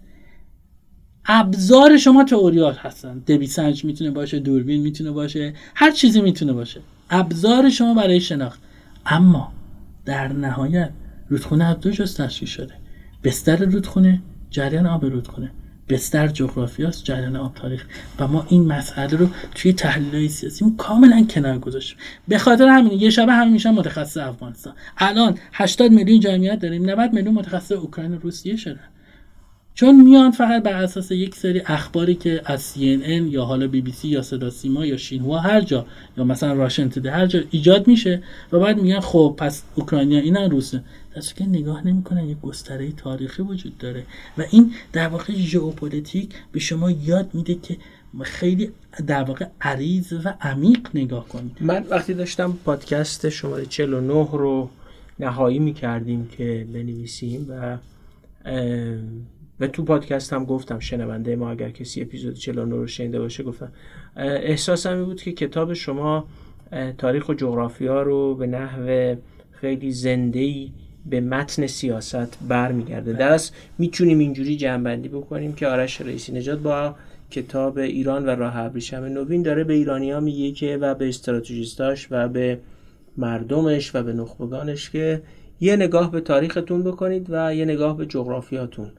[1.28, 3.20] ابزار شما تئوریات هستن.
[3.20, 6.82] دبی سنج می‌تونه باشه دوربین می‌تونه باشه هر چیزی می‌تونه باشه.
[7.10, 8.60] ابزار شما برای شناخت.
[9.06, 9.52] اما
[10.06, 10.90] در نهایت
[11.30, 12.74] رودخونه از دو جز تشکیل شده.
[13.24, 15.52] بستر رودخونه جریان آب رودخونه.
[15.90, 17.86] بستر جغرافیاست جریان آب تاریخ.
[18.20, 21.98] و ما این مسئله رو توی تحلیل سیاسی کاملا کنار گذاشتیم.
[22.28, 24.74] به خاطر همین یه شبه همین میشن متخصص افغانستان.
[24.98, 28.80] الان 80 میلیون جمعیت داریم 90 میلیون متخصص اوکراین و روسیه شدن.
[29.78, 33.92] چون میان فقط بر اساس یک سری اخباری که از CNN یا حالا بی بی
[33.92, 35.86] سی یا صدا سیما یا شینهوا هر جا
[36.18, 40.48] یا مثلا Russian threat هر جا ایجاد میشه و بعد میگن خب پس اوکراینیا اینا
[40.48, 40.84] روسه.
[41.18, 44.04] دست که نگاه نمی‌کنن یک گستره تاریخی وجود داره.
[44.38, 47.78] و این در واقع ژئوپلیتیک به شما یاد میده که
[48.22, 48.72] خیلی
[49.08, 51.58] در واقع عریض و عمیق نگاه کنید.
[51.62, 54.70] من وقتی داشتم پادکست شماره 49 رو
[55.20, 57.78] نهایی می‌کردیم که بنویسیم و
[59.60, 63.72] و تو پادکست هم گفتم شنونده ما اگر کسی اپیزود 49 رو شنیده باشه گفتم.
[64.16, 66.28] احساسم این بود که کتاب شما
[66.98, 69.16] تاریخ و جغرافیا رو به نحو
[69.52, 70.68] خیلی زنده
[71.06, 73.14] به متن سیاست برمیگرده.
[73.14, 76.96] در از می‌تونیم اینجوری جنبندی بکنیم که آرش رئیسی نجات با
[77.32, 82.08] کتاب ایران و راه ابریشم نوین داره به ایرانی ها میگه که و به استراتژیستاش
[82.12, 82.60] و به
[83.18, 85.22] مردمش و به نخبگانش که
[85.62, 88.92] یه نگاه به تاریختون بکنید و یه نگاه به جغرافیاتون.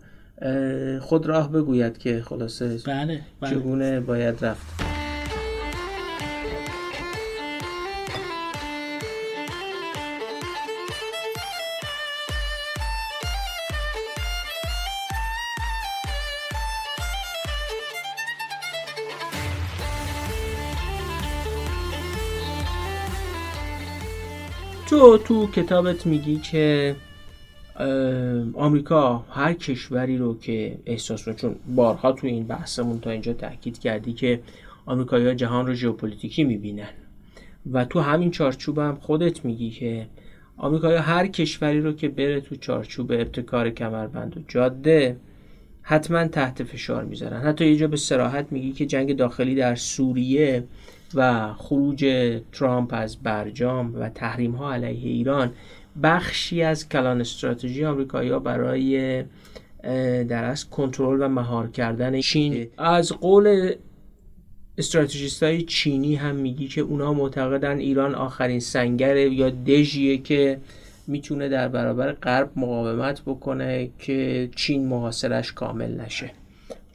[1.00, 3.50] خود راه بگوید که خلاصه بله, بله.
[3.50, 4.88] چگونه باید رفت
[24.86, 26.96] تو تو کتابت میگی که
[28.54, 33.78] آمریکا هر کشوری رو که احساس رو چون بارها تو این بحثمون تا اینجا تاکید
[33.78, 34.40] کردی که
[34.86, 36.88] آمریکایی‌ها جهان رو ژئوپلیتیکی می‌بینن.
[37.72, 40.06] و تو همین چارچوب هم خودت میگی که
[40.56, 45.16] آمریکا هر کشوری رو که بره تو چارچوب ابتکار کمربند و جاده
[45.82, 47.40] حتما تحت فشار می‌ذارن.
[47.40, 50.64] حتی یه جا به سراحت میگی که جنگ داخلی در سوریه
[51.14, 52.06] و خروج
[52.52, 55.52] ترامپ از برجام و تحریم ها علیه ایران
[56.02, 59.24] بخشی از کلان استراتژی آمریکایی‌ها برای
[60.28, 62.66] در از کنترل و مهار کردن چین.
[62.78, 63.72] از قول
[64.78, 70.58] استراتژیست های چینی هم میگی که اونا معتقدن ایران آخرین سنگر یا دژیه که
[71.06, 76.30] می‌تونه در برابر غرب مقاومت بکنه که چین محاصرش کامل نشه.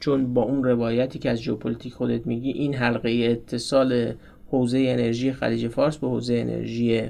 [0.00, 4.12] چون با اون روایتی که از ژئوپلیتیک خودت میگی این حلقه اتصال
[4.50, 7.02] حوزه انرژی خلیج فارس به حوزه انرژی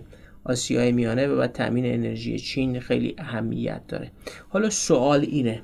[0.45, 4.11] آسیای میانه و بعد تامین انرژی چین خیلی اهمیت داره.
[4.49, 5.63] حالا سوال اینه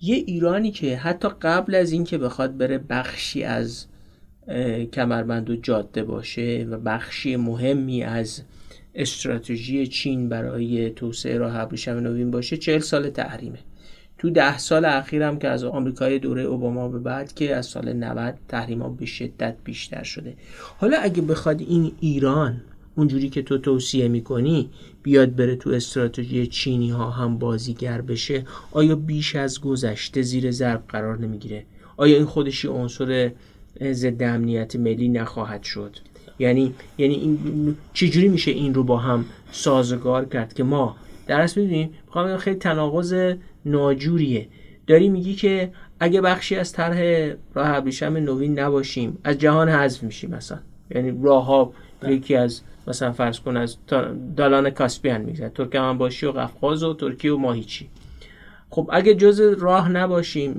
[0.00, 3.86] یه ایرانی که حتی قبل از اینکه بخواد بره بخشی از
[4.92, 8.42] کمربند و جاده باشه و بخشی مهمی از
[8.94, 13.58] استراتژی چین برای توسعه راه ابریشم نوین باشه چهل سال تحریمه.
[14.18, 17.92] تو ده سال اخیر هم که از آمریکای دوره اوباما به بعد که از سال
[17.92, 20.34] 90 تحریم ها به شدت بیشتر شده.
[20.78, 22.60] حالا اگه بخواد این ایران
[22.94, 24.70] اونجوری که تو توصیه می‌کنی
[25.02, 30.84] بیاد بره تو استراتژی چینی ها هم بازیگر بشه آیا بیش از گذشته زیر ضرب
[30.88, 31.64] قرار نمی‌گیره؟
[31.96, 33.32] آیا این خودشی عنصر
[33.92, 35.96] ضد امنیت ملی نخواهد شد؟
[36.38, 41.60] یعنی یعنی این چجوری میشه این رو با هم سازگار کرد که ما در اصل
[41.60, 41.90] می‌دونیم
[42.38, 43.34] خیلی تناقض
[43.64, 44.48] ناجوریه.
[44.86, 46.98] داری میگی که اگه بخشی از طرح
[47.54, 50.58] راه ابریشم نوین نباشیم از جهان حذف میشیم مثلا.
[50.90, 52.14] یعنی راه ها بله.
[52.14, 52.60] یکی از
[52.90, 53.76] مثلا فرض کن از
[54.36, 55.48] دالان کاسپیان میگذره.
[55.48, 57.88] ترکمن باشی و قفقاز و ترکیه و ماهیچی.
[58.70, 60.54] خب اگه جز راه نباشیم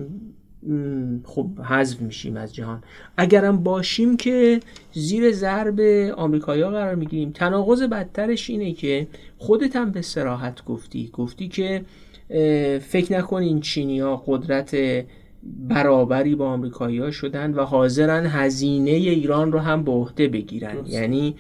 [1.23, 2.83] خب حذف میشیم از جهان.
[3.17, 4.59] اگرم باشیم که
[4.93, 5.79] زیر ضرب
[6.17, 7.31] آمریکایی‌ها قرار می‌گیریم.
[7.31, 9.07] تناقض بدترش اینه که
[9.37, 11.09] خودت هم به سراحت گفتی.
[11.13, 11.85] گفتی که
[12.79, 14.77] فکر نکن این چینی ها قدرت
[15.69, 20.75] برابری با آمریکایی ها شدن و حاضرن هزینه ایران رو هم به عهده بگیرن.
[20.87, 21.35] یعنی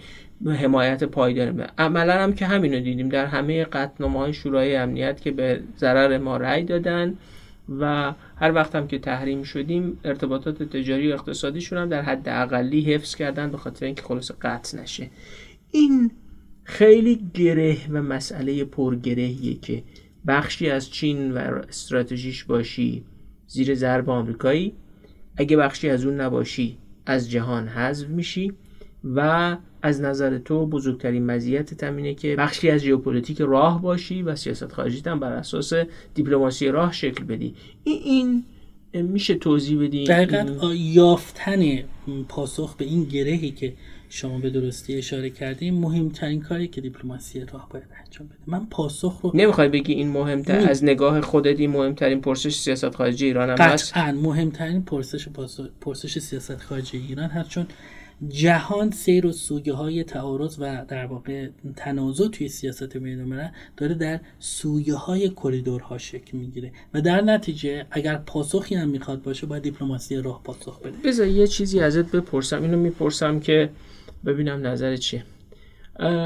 [0.45, 3.09] حمایت پایدار عملا هم که همینو دیدیم.
[3.09, 7.17] در همه قطنامه های شورای امنیت که به ضرر ما رأی دادن
[7.79, 12.81] و هر وقت هم که تحریم شدیم ارتباطات تجاری و اقتصادیشون هم در حد اقلی
[12.81, 15.09] حفظ کردن به خاطر اینکه خلاص قطع نشه.
[15.71, 16.11] این
[16.63, 19.83] خیلی گره و مسئله پرگرهیه که
[20.27, 23.03] بخشی از چین و استراتژیش باشی
[23.47, 24.73] زیر ضرب آمریکایی
[25.37, 28.53] اگه بخشی از اون نباشی از جهان حذف میشی
[29.15, 34.71] و از نظر تو بزرگترین مزیت اینه که بخشی از ژئوپلیتیک راه باشی و سیاست
[34.71, 35.73] خارجیت هم بر اساس
[36.13, 37.55] دیپلماسی راه شکل بدی.
[37.83, 38.43] این,
[38.91, 41.63] این میشه توضیح بدی؟ دقیقا یافتن
[42.29, 43.73] پاسخ به این گرهی که
[44.09, 48.37] شما به درستی اشاره کردیم مهمترین کاری که دیپلماسی راه باید انجام بده.
[48.47, 53.25] من پاسخ رو نمی‌خوای بگی این مهمتر از نگاه خودت این مهمترین پرسش سیاست خارجی
[53.25, 55.27] ایران هم هست؟ مهمترین پرسش
[55.81, 57.67] پرسش سیاست خارجی ایران هست چون
[58.27, 64.19] جهان سیر و سویه های تعارض و در واقع تنازع توی سیاست بین‌الملل داره در
[64.39, 70.15] سویه های کریدورها شکل می‌گیره و در نتیجه اگر پاسخی هم می‌خواد باشه باید دیپلماسی
[70.15, 70.97] راه پاسخ بده.
[71.05, 73.69] بذار یه چیزی ازت بپرسم اینو می‌پرسم که
[74.25, 75.23] ببینم نظر چیه.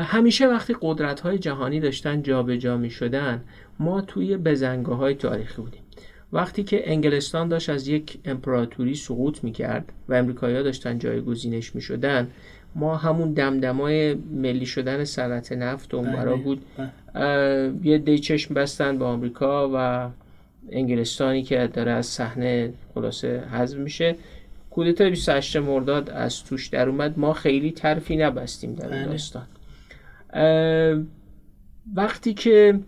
[0.04, 3.43] همیشه وقتی قدرت های جهانی داشتن جابجا جا می شدن
[3.80, 5.82] ما توی بزنگاه های تاریخی بودیم.
[6.34, 11.82] وقتی که انگلستان داشت از یک امپراتوری سقوط می کرد و امریکایی‌ها داشتن جایگزینش می
[11.82, 12.32] شدن
[12.76, 16.66] ما همون دمدمای ملی شدن صنعت نفت اون برا بله، بود
[17.14, 17.74] بله.
[17.84, 20.10] یه دی چشم بستن به آمریکا و
[20.72, 24.16] انگلستانی که داره از صحنه خلاصه حذف میشه
[24.70, 29.12] کودتا 28 مرداد از توش در اومد ما خیلی ترفی نبستیم در این بله.
[29.12, 29.48] داستان
[31.96, 32.80] وقتی که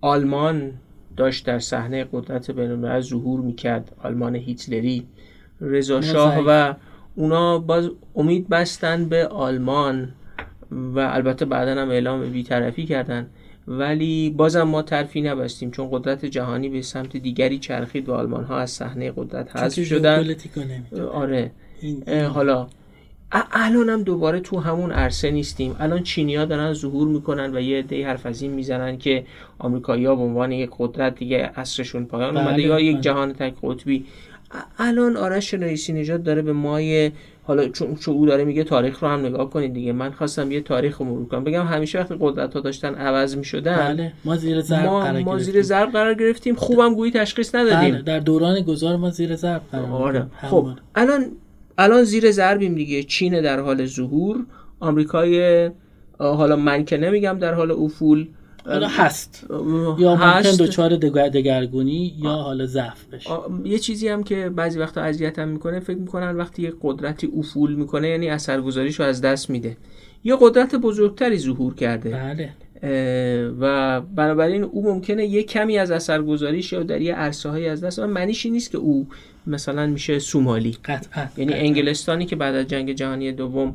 [0.00, 0.72] آلمان
[1.16, 5.06] داشت در صحنه قدرت بین‌الملل ظهور می‌کرد آلمان هیتلری
[5.60, 6.74] رضا شاه و
[7.14, 10.12] اونا باز امید بستن به آلمان
[10.70, 13.26] و البته بعدا هم اعلام بیطرفی کردن
[13.68, 18.58] ولی بازم ما ترفی نبستیم چون قدرت جهانی به سمت دیگری چرخید و آلمان ها
[18.58, 20.34] از صحنه قدرت حذف شدن
[21.12, 21.50] آره.
[22.34, 22.68] حالا
[23.32, 25.76] الان هم دوباره تو همون عرصه نیستیم.
[25.80, 29.24] الان چینیا دارن ظهور می‌کنن و یه عده حرف از این می‌زنن که
[29.58, 33.02] آمریکایی‌ها به عنوان یک قدرت دیگه عصرشون پایان اومده بله، یا یک بله.
[33.02, 34.04] جهان تک قطبی.
[34.78, 37.12] الان آرش رئیسی نژاد داره به مای
[37.42, 39.92] حالا چون چون او داره میگه تاریخ رو هم نگاه کنید دیگه.
[39.92, 41.44] من خواستم یه تاریخ رو مرور کنم.
[41.44, 45.38] بگم همیشه وقتی قدرت ها داشتن عوض می‌شدن بله ما زیر ضرب ما, قرار ما
[45.38, 46.54] زیر ضرب قرار گرفتیم.
[46.54, 47.94] خوبم گویی تشخیص ندادیم.
[47.94, 50.26] بله در دوران گذار ما زیر ضرب قرار آره.
[50.42, 51.26] خب الان
[51.80, 53.02] الان زیر ضربیم دیگه.
[53.02, 54.46] چین در حال ظهور
[54.80, 55.70] آمریکای
[56.18, 58.26] حالا من که نمیگم در حال افول
[58.66, 59.46] حالا هست.
[59.98, 60.96] یا ممکن دچار
[61.28, 63.30] دگرگونی یا حالا ضعف بشه.
[63.64, 68.08] یه چیزی هم که بعضی وقتا اذیتم می‌کنه فکر می‌کنن وقتی یه قدرتی افول می‌کنه
[68.08, 69.76] یعنی اثرگذاریشو از دست میده.
[70.24, 72.10] یه قدرت بزرگتری ظهور کرده.
[72.10, 72.50] بله.
[73.60, 77.98] و بنابراین او ممکنه یه کمی از اثرگذاریش یا در یه عرصه های از دست
[77.98, 79.06] منیش نیست که او
[79.46, 80.76] مثلا میشه سومالی.
[80.84, 83.74] قطعا یعنی انگلستانی که بعد از جنگ جهانی دوم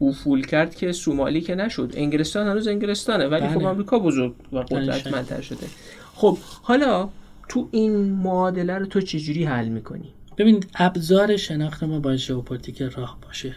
[0.00, 1.92] افول کرد که سومالی که نشد.
[1.96, 3.68] انگلستان هنوز انگلستانه ولی خب بله.
[3.68, 5.66] آمریکا بزرگ و قدرتمندتر شده.
[6.14, 7.08] خب حالا
[7.48, 13.18] تو این معادله رو تو چجوری حل می‌کنی؟ ببینید ابزار شناخت ما با ژئوپلیتیک راه
[13.22, 13.54] باشه.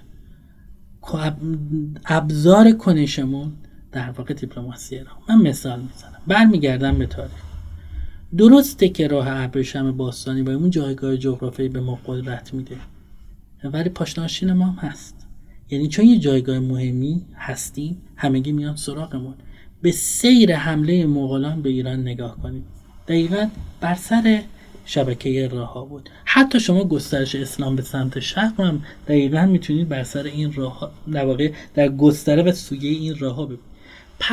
[2.06, 3.52] ابزار کنشمون
[3.92, 6.22] در واقع دیپلماسی راه من مثال می‌زنم.
[6.28, 7.53] برمیگردم به تاریخ.
[8.38, 12.76] درسته که راه ابریشم باستانی با اون جایگاه جغرافیایی به ما قدرت میده.
[13.64, 15.28] ولی پاشناشین ما هم هست.
[15.70, 19.34] یعنی چون یه جایگاه مهمی هستیم همگی میان سراغمون.
[19.82, 22.64] به سیر حمله مغولان به ایران نگاه کنید.
[23.08, 23.50] دقیقا
[23.82, 24.44] بر سر
[24.86, 26.10] شبکه راه ها بود.
[26.26, 31.26] حتی شما گسترش اسلام به سمت شرق هم دقیقا می‌تونید بر سر این راه در
[31.26, 33.73] واقع در گستره و سویه این راه ها ببینید.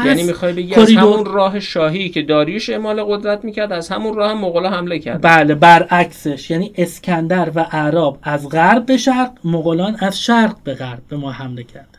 [0.05, 4.35] یعنی می‌خوای بگی از همون راه شاهی که داریوش اعمال قدرت می‌کرد از همون راه
[4.35, 5.23] مغلا حمله کرد.
[5.23, 6.51] بله برعکسش.
[6.51, 11.33] یعنی اسکندر و عرب از غرب به شرق مغولان از شرق به غرب به ما
[11.33, 11.99] حمله کردن.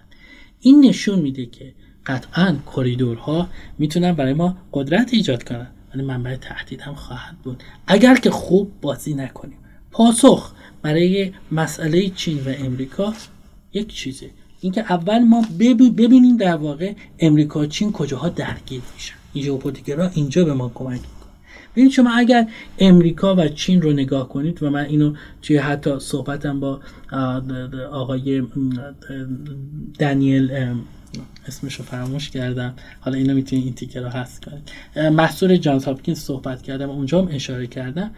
[0.59, 1.73] این نشون میده که
[2.05, 3.47] قطعا کریدورها
[3.79, 5.67] می‌تونن برای ما قدرت ایجاد کنن.
[5.95, 7.63] ولی منبع تهدید هم خواهد بود.
[7.87, 9.57] اگر که خوب بازی نکنیم.
[9.91, 13.13] پاسخ برای مسئله چین و امریکا
[13.73, 14.29] یک چیزه.
[14.61, 15.45] اینکه اول ما
[15.97, 19.15] ببینیم در واقع امریکا چین کجاها درگیر میشن.
[19.33, 21.31] این ژئوپلیتیکرا اینجا به ما کمک می‌کنه.
[21.71, 22.47] ببینید شما اگر
[22.79, 26.79] امریکا و چین رو نگاه کنید و من اینو توی حتی صحبتم با
[27.91, 28.43] آقای
[29.99, 30.51] دنیل
[31.47, 32.73] اسمش رو فراموش کردم.
[32.99, 34.71] حالا اینو می‌تونید این تیکه رو هست کنید.
[35.11, 38.11] محصول جانز هاپکینز صحبت کردم اونجا هم اشاره کردم.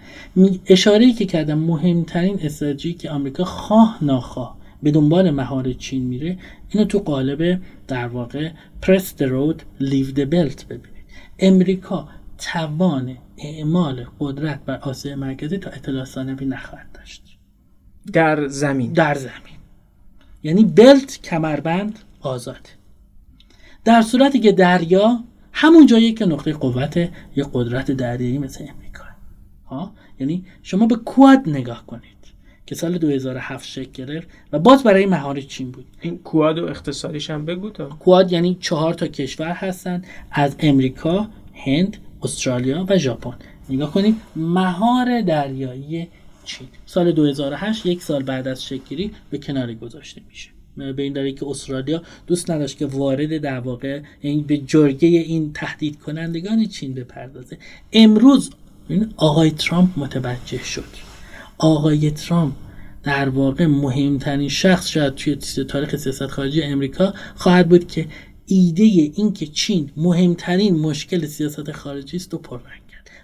[0.65, 4.62] اشاره که کردم مهمترین استراتژی که آمریکا خواه ناخواه.
[4.83, 6.37] به دنبال مهار چین میره
[6.69, 11.03] اینو تو قالب در واقع پرس رود لیو د بلت ببینید.
[11.39, 12.07] امریکا
[12.37, 17.37] توان اعمال قدرت بر آسیا مرکزی تا اطلاع ثانوی نخواهد داشت.
[18.13, 18.93] در زمین.
[18.93, 19.59] در زمین.
[20.43, 22.69] یعنی بلت کمربند آزاد.
[23.85, 25.23] در صورتی که دریا
[25.53, 26.97] همون جایی که نقطه قوت
[27.35, 29.03] یه قدرت دریایی مثل امریکا.
[29.65, 32.12] ها؟ یعنی شما به کواد نگاه کنید.
[32.65, 35.85] که سال 2007 شکل گرفت و باز برای مهار چین بود.
[36.01, 37.85] این کواد و اقتصادیش هم بگو تا.
[37.85, 40.01] کواد یعنی چهار تا کشور هستن
[40.31, 43.35] از امریکا هند استرالیا و ژاپن.
[43.69, 46.07] نگاه کنید مهار دریایی
[46.45, 46.67] چین.
[46.85, 50.49] سال 2008 یک سال بعد از شکلی به کناری گذاشته میشه.
[50.77, 55.53] به این دلیل که استرالیا دوست نداشت که وارد در واقع یعنی به جرگه این
[55.53, 57.57] تهدید کنندگان چین بپردازه.
[57.93, 58.51] امروز
[59.17, 61.12] آقای ترامپ متوجه شد.
[61.57, 62.53] آقای ترامپ
[63.03, 68.07] در واقع مهمترین شخص شاید توی تاریخ سیاست خارجی امریکا خواهد بود که
[68.45, 72.82] ایده این که چین مهمترین مشکل سیاست خارجی است و پررنگ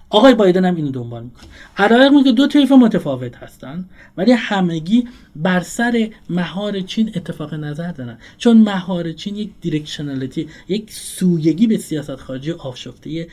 [0.09, 1.45] آقای بایدن هم اینو دنبال می‌کنه.
[1.77, 3.85] علارغم که دو طیف متفاوت هستن
[4.17, 8.17] ولی همگی بر سر مهار چین اتفاق نظر دارن.
[8.37, 13.27] چون مهار چین یک دیرکشنالیتی یک سویگی به سیاست خارجی آفشفته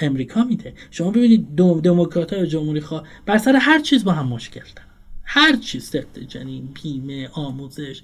[0.00, 0.72] امریکا میده.
[0.90, 4.88] شما ببینید دموکرات و جمهوری خواه بر سر هر چیز با هم مشکل دارن.
[5.24, 8.02] هر چیز سخت جنین بیمه آموزش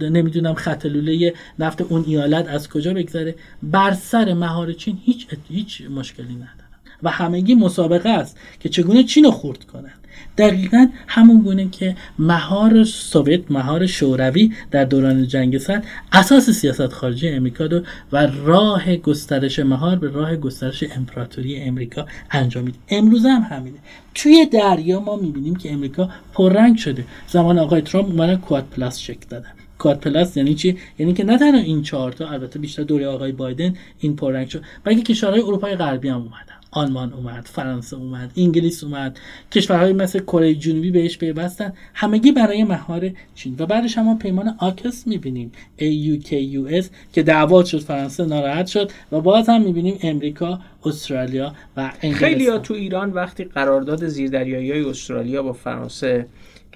[0.00, 3.34] نمی‌دونم خط لوله نفت اون ایالت از کجا بگذره.
[3.62, 6.63] بر سر مهار چین هیچ هیچ مشکلی نداره.
[7.04, 10.04] و همگی مسابقه است که چگونه چین رو خورد کنند
[10.38, 17.28] دقیقا همون گونه که مهار سوویت مهار شوروی در دوران جنگ سرد اساس سیاست خارجی
[17.28, 17.82] امریکا دو
[18.12, 23.78] و راه گسترش مهار به راه گسترش امپراتوری امریکا انجامید امروز هم همینه.
[24.14, 27.04] توی دریا ما می‌بینیم که امریکا پررنگ شده.
[27.28, 29.50] زمان آقای ترامپ اومدن کواد پلاس شکل دادن.
[29.78, 33.74] کواد پلاس یعنی چی؟ یعنی که نه تنها این چهارتا البته بیشتر دوره آقای بایدن
[33.98, 36.53] این پررنگ شد بلکه کشورهای اروپای غربی هم اومدن.
[36.74, 39.18] آلمان اومد فرانسه اومد انگلیس اومد
[39.52, 43.56] کشورهای مثل کره جنوبی بهش پیوستن همگی برای مهار چین.
[43.58, 49.48] و بعدش هم پیمان آکس می‌بینیم AUKUS که دعوا شد فرانسه ناراحت شد و باز
[49.48, 55.52] هم می‌بینیم امریکا استرالیا و انگلیس خیلی ها تو ایران وقتی قرارداد زیردریایی استرالیا با
[55.52, 56.26] فرانسه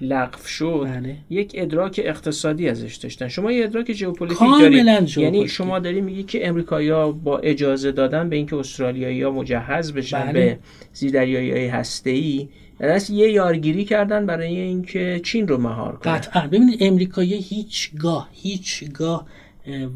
[0.01, 1.15] لغو شد بله.
[1.29, 3.27] یک ادراک اقتصادی ازش داشتن.
[3.27, 5.17] شما یه ادراک ژئوپلیتیک دارید.
[5.17, 10.33] یعنی شما داری میگی که امریکایی‌ها با اجازه دادن به اینکه استرالیایی‌ها مجهز بشن بله.
[10.33, 10.59] به
[10.93, 12.47] زیردریایی هسته‌ای
[12.81, 16.47] دست یه یارگیری کردن برای اینکه چین رو مهار کنن قطعا.
[16.47, 19.27] ببینید امریکایی هیچگاه هیچگاه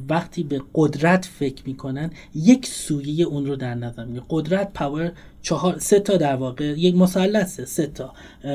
[0.09, 5.11] وقتی به قدرت فکر می‌کنن یک سویه اون رو در نظر میگه قدرت power
[5.43, 8.13] چهار سه تا در واقع یک مثلثه سه تا.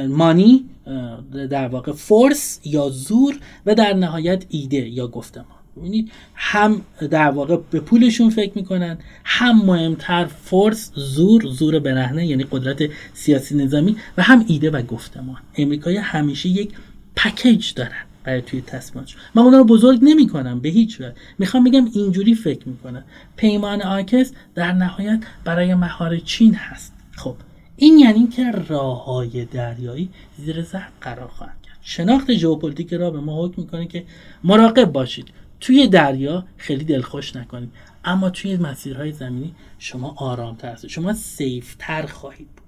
[0.09, 0.65] مانی
[1.51, 5.47] در واقع فورس یا زور و در نهایت ایده یا گفتمان.
[5.77, 12.45] ببینید هم در واقع به پولشون فکر می‌کنن هم مهمتر فورس زور زور برهنه یعنی
[12.51, 15.37] قدرت سیاسی نظامی و هم ایده و گفتمان.
[15.57, 16.71] امریکایی همیشه یک
[17.17, 18.05] پکیج دارن.
[18.29, 19.15] برای توی تصمیمات.
[19.35, 21.15] من اونا رو بزرگ نمی کنم به هیچ وجه.
[21.39, 23.05] می‌خوام بگم اینجوری فکر می‌کنم.
[23.37, 26.93] پیمان آکوس در نهایت برای مهار چین هست.
[27.17, 27.37] خب
[27.77, 30.09] این یعنی که راه های دریایی
[30.39, 31.79] زیر ضرب قرار خواهند کرد.
[31.83, 34.05] شناخت ژئوپلیتیک را به ما حکم می‌کنه که
[34.45, 35.29] مراقب باشید.
[35.61, 37.71] توی دریا خیلی دلخوش نکنید.
[38.05, 40.91] اما توی مسیرهای زمینی شما آرامتر هستید.
[40.91, 42.67] شما safe تر خواهید بود.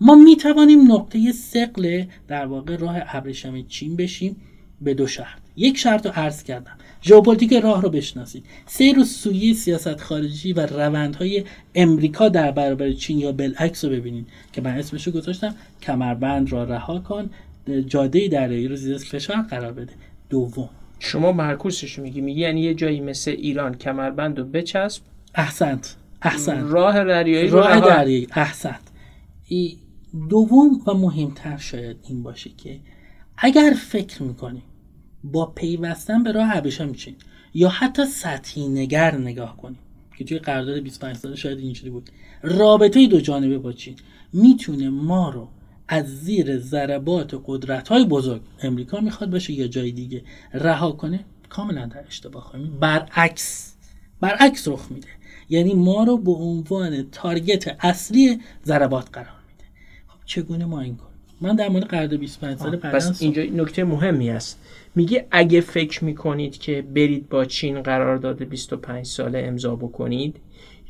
[0.00, 4.36] ما می توانیم نقطه ثقل در واقع راه ابریشم چین بشیم.
[4.84, 5.38] به دو شرط.
[5.56, 6.76] یک شرط رو عرض کردم.
[7.02, 8.44] ژئوپلیتیک راه رو بشناسید.
[8.66, 14.26] سیر و سویه سیاست خارجی و روندهای امریکا در برابر چین یا بالعکس رو ببینید
[14.52, 15.54] که من اسمش رو گذاشتم.
[15.82, 17.30] کمربند را رها کن.
[17.86, 19.92] جاده دریایی رو زیر فشار قرار بده.
[20.30, 20.70] دوم.
[20.98, 22.20] شما معکوسش میگی.
[22.20, 25.02] میگی یعنی یه جایی مثل ایران کمربند رو بچسب.
[25.34, 25.96] احسنت.
[26.22, 26.64] احسنت.
[26.68, 28.28] راه دریایی راه دریایی.
[28.32, 28.80] احسنت.
[30.30, 32.80] دوم و مهمتر شاید این باشه که
[33.36, 34.62] اگر فکر می‌کنیم
[35.24, 37.14] با پیوستن به راه میشین
[37.54, 39.78] یا حتی سطحی نگر نگاه کنیم.
[40.18, 42.10] که توی قرارداد 25 ساله شاید اینجوری بود.
[42.42, 43.96] رابطه دو جانبه با چین.
[44.32, 45.48] می‌تونه ما رو
[45.88, 50.22] از زیر ضربات قدرت های بزرگ امریکا می‌خواد باشه یا جای دیگه
[50.52, 52.78] رها کنه کاملا در اشتباه خواهیم.
[52.80, 53.74] برعکس
[54.20, 55.08] برعکس رخ میده.
[55.48, 59.64] یعنی ما رو به عنوان تارگت اصلی ضربات قرار میده.
[60.06, 64.30] خب چگونه ما این کنیم من در مورد قرارداد 25 ساله پس اینجا نکته مهمی
[64.30, 64.58] است.
[64.94, 70.36] میگه اگه فکر می‌کنید که برید با چین قرارداد 25 ساله امضا بکنید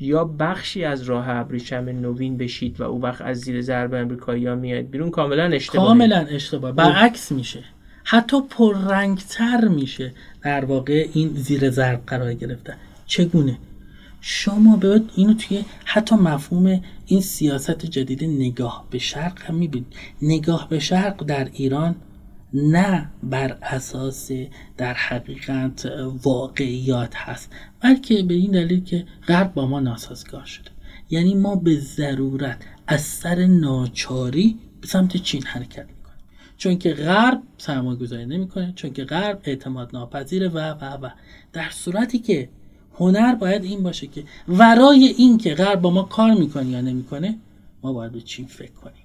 [0.01, 4.55] یا بخشی از راه ابریشم نوین بشید و او وقت از زیر ضرب امریکایی ها
[4.55, 6.73] میاد بیرون کاملا اشتباه کاملا اشتباه.
[6.73, 7.65] برعکس میشه.
[8.05, 12.75] حتی پررنگتر میشه در واقع این زیر ضرب قرار گرفته
[13.07, 13.59] چگونه؟
[14.27, 19.95] شما باید اینو توی حتی مفهوم این سیاست جدید نگاه به شرق هم می‌بینید.
[20.23, 21.97] نگاه به شرق در ایران
[22.55, 24.31] نه بر اساس
[24.77, 30.71] در حقیقت واقعیات هست بلکه به این دلیل که غرب با ما ناسازگار شده.
[31.11, 36.25] یعنی ما به ضرورت از سر ناچاری به سمت چین حرکت می‌کنیم.
[36.57, 41.11] چون که غرب سرمایه گذاری نمی‌کنه چون که غرب اعتماد ناپذیره و و و.
[41.53, 42.49] در صورتی که
[42.99, 47.39] هنر باید این باشه که ورای این که غرب با ما کار می‌کنه یا نمی‌کنه
[47.83, 49.05] ما باید به چین فکر کنیم.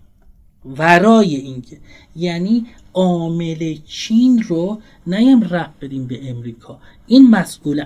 [0.77, 1.77] ورای اینکه
[2.15, 6.79] یعنی عامل چین رو نیم رفت بدیم به امریکا.
[7.07, 7.83] این مسئول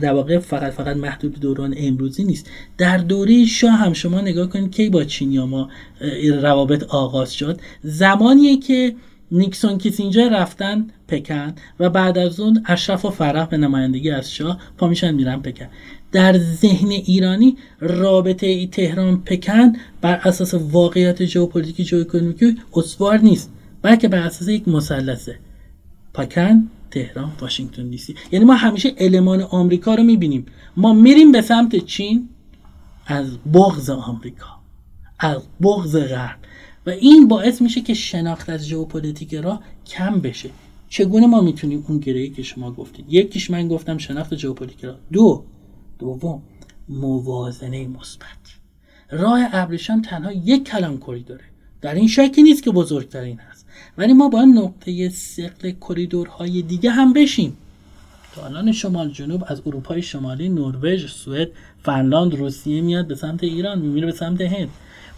[0.00, 2.50] در واقع فقط فقط محدود دوران امروزی نیست.
[2.78, 5.68] در دوره شاه هم شما نگاه کنید کی با چینیا ما
[6.42, 7.60] روابط آغاز شد.
[7.82, 8.94] زمانیه که
[9.32, 14.58] نیکسون کیسینجر رفتن پکن و بعد از اون اشرف و فرح به نمایندگی از شاه
[14.78, 15.66] پا میشن میرن پکن.
[16.12, 23.50] در ذهن ایرانی رابطه تهران پکن بر اساس واقعیت ژئوپلیتیکی ژئواکونومیکی استوار نیست
[23.82, 25.38] بلکه بر اساس یک مثلثه.
[26.14, 28.14] پکن تهران واشنگتن دی سی.
[28.32, 30.46] یعنی ما همیشه المان آمریکا رو می‌بینیم.
[30.76, 32.28] ما میریم به سمت چین
[33.06, 34.46] از بغض آمریکا
[35.18, 36.36] از بغض غرب.
[36.86, 40.50] و این باعث میشه که شناخت از ژئوپلیتیک را کم بشه.
[40.90, 45.44] چگونه ما می‌تونیم اون گرهی که شما گفتید؟ یکیش من گفتم شناخت ژئوپلیتیک دو
[45.98, 46.42] دوم
[46.88, 48.26] موازنه مثبت.
[49.10, 51.44] راه ابریشم تنها یک کلم داره.
[51.80, 53.66] در این شکی نیست که بزرگترین هست.
[53.98, 57.56] ولی ما با نقطه ثقل کریدورهای دیگه هم بشیم.
[58.34, 61.48] تا الان شمال جنوب از اروپای شمالی نروژ سوئد
[61.82, 64.68] فنلاند روسیه میاد به سمت ایران میمیره به سمت هند.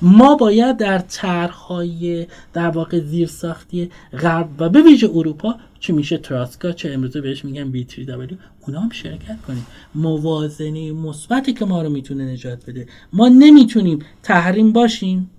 [0.02, 6.72] ما باید در طرحهای در واقع زیرساختی غرب و به ویژه اروپا چه میشه تراسکا
[6.72, 9.66] چه امروزه بهش میگن بی تری دبلیو اونا هم شرکت کنیم.
[9.94, 12.86] موازنه مثبتی که ما رو می‌تونه نجات بده.
[13.12, 15.30] ما نمی‌تونیم تحریم باشیم.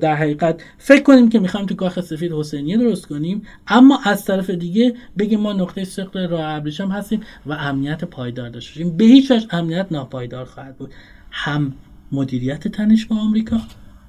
[0.00, 4.50] در حقیقت فکر کنیم که می‌خوایم تو کاخ سفید حسینیه درست کنیم اما از طرف
[4.50, 8.96] دیگه بگیم ما نقطه سقل راه ابریشم هستیم و امنیت پایدار داشته باشیم.
[8.96, 10.90] به هیچ وجه امنیت ناپایدار خواهد بود.
[11.30, 11.72] هم
[12.12, 13.60] مدیریت تنش با آمریکا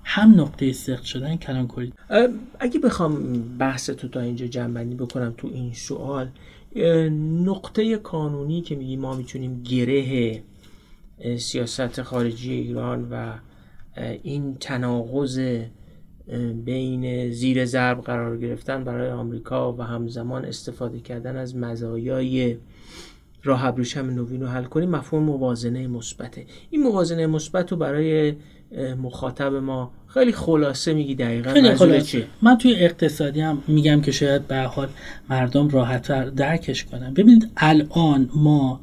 [0.04, 1.94] هم نقطه سخت شدن کلان کنید
[2.60, 6.30] اگه بخوام بحث تو تا اینجا جنبندی بکنم تو این سوال
[7.46, 10.44] نقطه کانونی که میگی ما می‌تونیم گره
[11.38, 13.34] سیاست خارجی ایران و
[14.24, 15.60] این تناقض
[16.66, 22.58] بین زیر ضرب قرار گرفتن برای آمریکا و همزمان استفاده کردن از مزایای
[23.44, 26.46] راه ابریشم نوین رو حل کنیم مفهوم موازنه مثبته.
[26.70, 28.36] این موازنه مثبت رو برای
[29.02, 29.92] مخاطب ما.
[30.08, 32.28] خیلی خلاصه میگی دقیقا خیلی خلاصه.
[32.42, 34.90] من توی اقتصادی هم میگم که شاید به حال
[35.30, 37.14] مردم راحت درکش کنن.
[37.14, 38.82] ببینید الان ما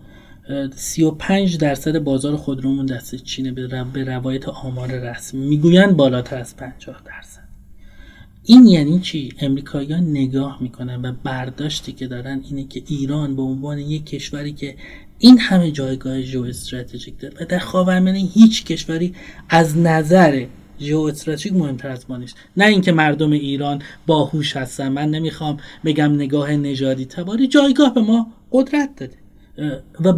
[0.74, 3.52] 35 درصد بازار خودرومون دست چینه
[3.92, 5.46] به روایت آمار رسمی.
[5.46, 7.46] می‌گویند بالاتر از 50 درصد.
[8.44, 13.78] این یعنی چی؟ امریکاییان نگاه می‌کنن و برداشتی که دارن اینه که ایران به عنوان
[13.78, 14.76] یک کشوری که
[15.18, 19.14] این همه جایگاه جو استراتژیک داره و در خاورمیانه هیچ کشوری
[19.48, 20.46] از نظر
[20.78, 22.36] جو استراتژیک مهمتر از ما نیست.
[22.56, 24.88] نه اینکه مردم ایران باهوش هستن.
[24.88, 29.16] من نمی‌خوام بگم نگاه نژادی تباری جایگاه به ما قدرت داده.
[30.00, 30.12] و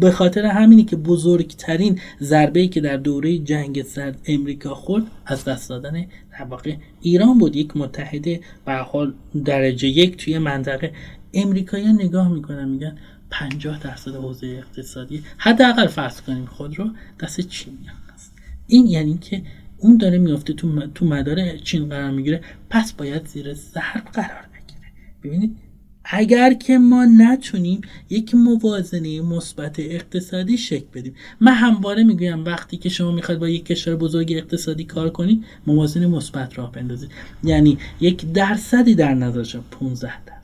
[0.00, 5.68] به خاطر همینی که بزرگترین ضربه که در دوره جنگ سرد امریکا خورد از دست
[5.68, 6.06] دادن
[6.38, 7.56] در واقع ایران بود.
[7.56, 8.24] یک متحد
[8.64, 10.92] به حال درجه یک توی منطقه.
[11.34, 12.96] امریکایی نگاه می‌کنن میگن
[13.30, 17.78] 50 درصد حوزه اقتصادی حداقل فرض کنیم خود رو دست چین
[18.14, 18.32] هست.
[18.66, 19.42] این یعنی که
[19.78, 22.40] اون داره میفته تو تو مدار چین قرار می‌گیره.
[22.70, 24.92] پس باید زیر ضرب قرار بگیره.
[25.22, 25.56] ببینید
[26.04, 31.14] اگر که ما نتونیم یک موازنه مثبت اقتصادی شکل بدیم.
[31.40, 36.06] من همواره می‌گویم وقتی که شما می‌خواید با یک کشور بزرگ اقتصادی کار کنید موازنه
[36.06, 37.10] مثبت راه بندازید.
[37.44, 40.37] یعنی یک درصدی در نظر 15 درصد.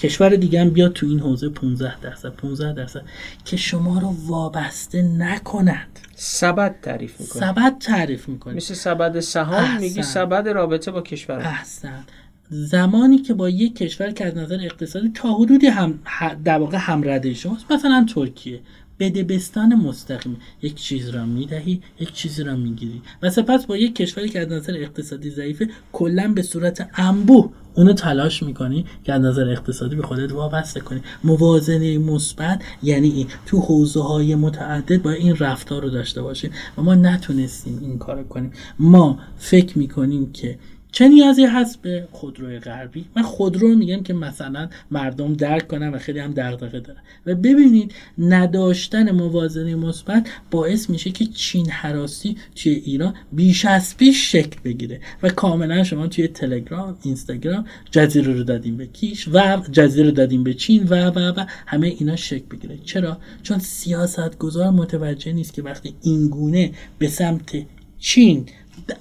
[0.00, 3.02] کشور دیگه هم بیاد تو این حوزه 15 درصد 15 درصد
[3.44, 6.00] که شما رو وابسته نکند.
[6.14, 12.04] سبد تعریف می‌کنه سبد تعریف می‌کنه مثل سبد سهام میگی سبد رابطه با کشور احسن.
[12.50, 15.98] زمانی که با یک کشور که از نظر اقتصادی تا حدودی هم
[16.44, 18.60] در واقع همرده شماست مثلا ترکیه.
[18.98, 20.36] بدبستان مستقیم.
[20.62, 23.02] یک چیز را می‌دهی یک چیزی را می‌گیری.
[23.22, 27.92] و سپس با یک کشوری که از نظر اقتصادی ضعیفه کلا به صورت انبوه اونو
[27.92, 31.02] تلاش می‌کنی که از نظر اقتصادی به خودت وابسته کنی.
[31.24, 36.94] موازنه مثبت یعنی تو حوزه های متعدد با این رفتار رو داشته باشیم و ما
[36.94, 38.52] نتونستیم این کار کنیم.
[38.78, 40.58] ما فکر می‌کنیم که
[40.92, 45.98] چه نیازی هست به خودروی غربی؟ من خودرو میگم که مثلا مردم درک کنن و
[45.98, 47.00] خیلی هم دغدغه دارن.
[47.26, 54.32] و ببینید نداشتن موازنه مثبت باعث میشه که چین حراسی توی ایران بیش از پیش
[54.32, 55.00] شکل بگیره.
[55.22, 60.44] و کاملا شما توی تلگرام اینستاگرام جزیره رو دادیم به کیش و جزیره رو دادیم
[60.44, 62.78] به چین و و و همه اینا شکل بگیره.
[62.84, 67.56] چرا؟ چون سیاست گذار متوجه نیست که وقتی اینگونه به سمت
[67.98, 68.46] چین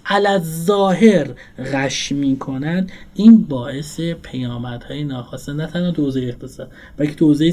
[0.05, 1.27] علت ظاهر
[1.73, 7.51] غش می‌کنند این باعث پیامدهای ناخواسته نه تنها تو حوزه اقتصاد بلکه تو حوزه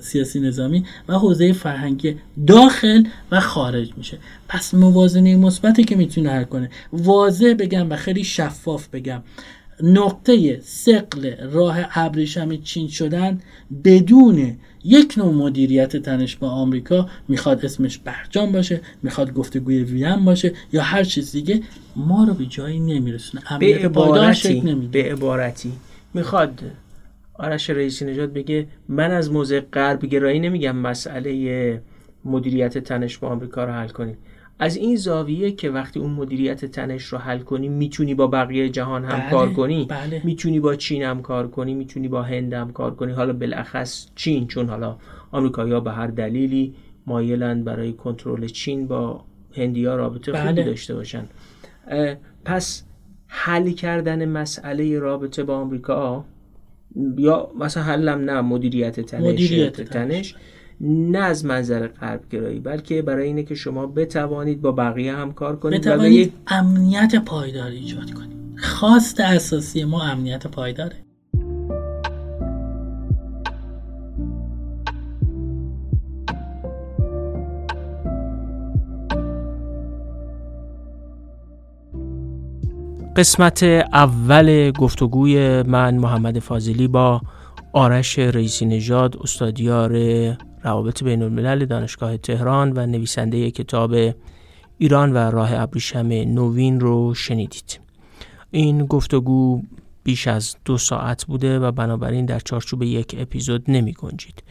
[0.00, 2.16] سیاسی نظامی و حوزه فرهنگی
[2.46, 4.18] داخل و خارج میشه.
[4.48, 6.70] پس موازنه مثبتی که می‌تونه حل کنه.
[6.92, 9.22] واضح بگم و خیلی شفاف بگم.
[9.82, 13.40] نقطه سقل راه ابریشم چین شدن
[13.84, 20.52] بدون یک نوع مدیریت تنش با آمریکا می‌خواد اسمش برجام باشه می‌خواد گفتگوی وین باشه
[20.72, 21.62] یا هر چیز دیگه
[21.96, 23.42] ما رو به جایی نمیرسونه.
[23.58, 25.72] به عبارتی به عبارتی.
[26.14, 26.62] می‌خواد
[27.34, 31.82] آرش رئیسی نجات بگه من از موضع غرب گرایی نمیگم مسئله
[32.24, 34.16] مدیریت تنش با آمریکا رو حل کنیم.
[34.62, 39.04] از این زاویه که وقتی اون مدیریت تنش رو حل کنی می‌تونی با بقیه جهان
[39.04, 39.84] هم بله، کار کنی.
[39.84, 40.20] بله.
[40.24, 43.12] می‌تونی با چین هم کار کنی می‌تونی با هند هم کار کنی.
[43.12, 44.96] حالا بالاخص چین چون حالا
[45.32, 46.74] آمریکایی‌ها به هر دلیلی
[47.06, 49.24] مایلن برای کنترل چین با
[49.56, 50.46] هندیا رابطه بله.
[50.46, 51.26] خوبی داشته باشن.
[52.44, 52.84] پس
[53.26, 56.24] حل کردن مسئله رابطه با آمریکا
[57.18, 60.34] یا مثلا حلم نه مدیریت تنش مدیریت تنش.
[60.80, 65.56] نه از منظر غرب گرایی بلکه برای اینه که شما بتوانید با بقیه هم کار
[65.56, 68.30] کنید و به بتوانید یک امنیت پایدار ایجاد کنید.
[68.56, 70.96] خواست اساسی ما امنیت پایداره.
[83.16, 83.62] قسمت
[83.92, 87.20] اول گفتگوی من محمد فاضلی با
[87.72, 89.92] آرش رئیسی نژاد استادیار
[90.62, 93.94] روابط بین الملل دانشگاه تهران و نویسنده کتاب
[94.78, 97.80] ایران و راه ابریشم نوین رو شنیدید.
[98.50, 99.62] این گفتگو
[100.04, 104.42] بیش از دو ساعت بوده و بنابراین در چارچوب یک اپیزود نمی گنجید.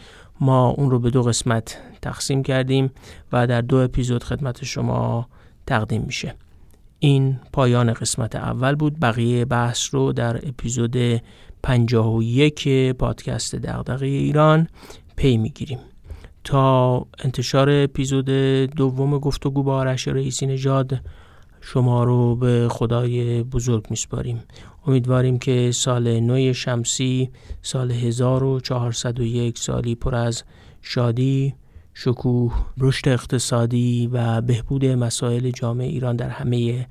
[0.41, 2.91] ما اون رو به دو قسمت تقسیم کردیم
[3.31, 5.27] و در دو اپیزود خدمت شما
[5.67, 6.35] تقدیم میشه.
[6.99, 8.99] این پایان قسمت اول بود.
[8.99, 11.21] بقیه بحث رو در اپیزود
[11.63, 14.67] 51 پادکست دغدغه ایران
[15.15, 15.79] پی می‌گیریم.
[16.49, 18.29] تا انتشار اپیزود
[18.75, 20.99] دوم گفتگو با آرش رئیسی نژاد
[21.61, 24.43] شما رو به خدای بزرگ میسپاریم.
[24.87, 27.29] امیدواریم که سال نو شمسی
[27.61, 30.43] سال 1401 سالی پر از
[30.81, 31.55] شادی
[31.93, 36.87] شکوه رشد اقتصادی و بهبود مسائل جامعه ایران در همه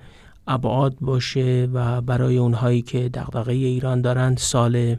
[0.46, 4.96] ابعاد باشه و برای اونهایی که دغدغه ایران دارند سال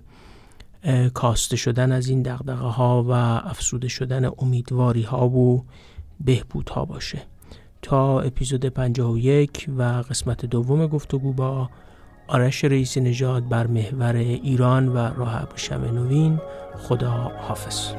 [1.14, 3.12] کاسته شدن از این دغدغه ها و
[3.50, 5.66] افسوده شدن امیدواری ها و
[6.20, 7.22] بهبود ها باشه.
[7.82, 11.70] تا اپیزود 51 و قسمت دوم گفتگو با
[12.28, 16.40] آرش رئیس نژاد بر محور ایران و راه ابریشم نوین
[16.78, 17.94] خدا حافظ.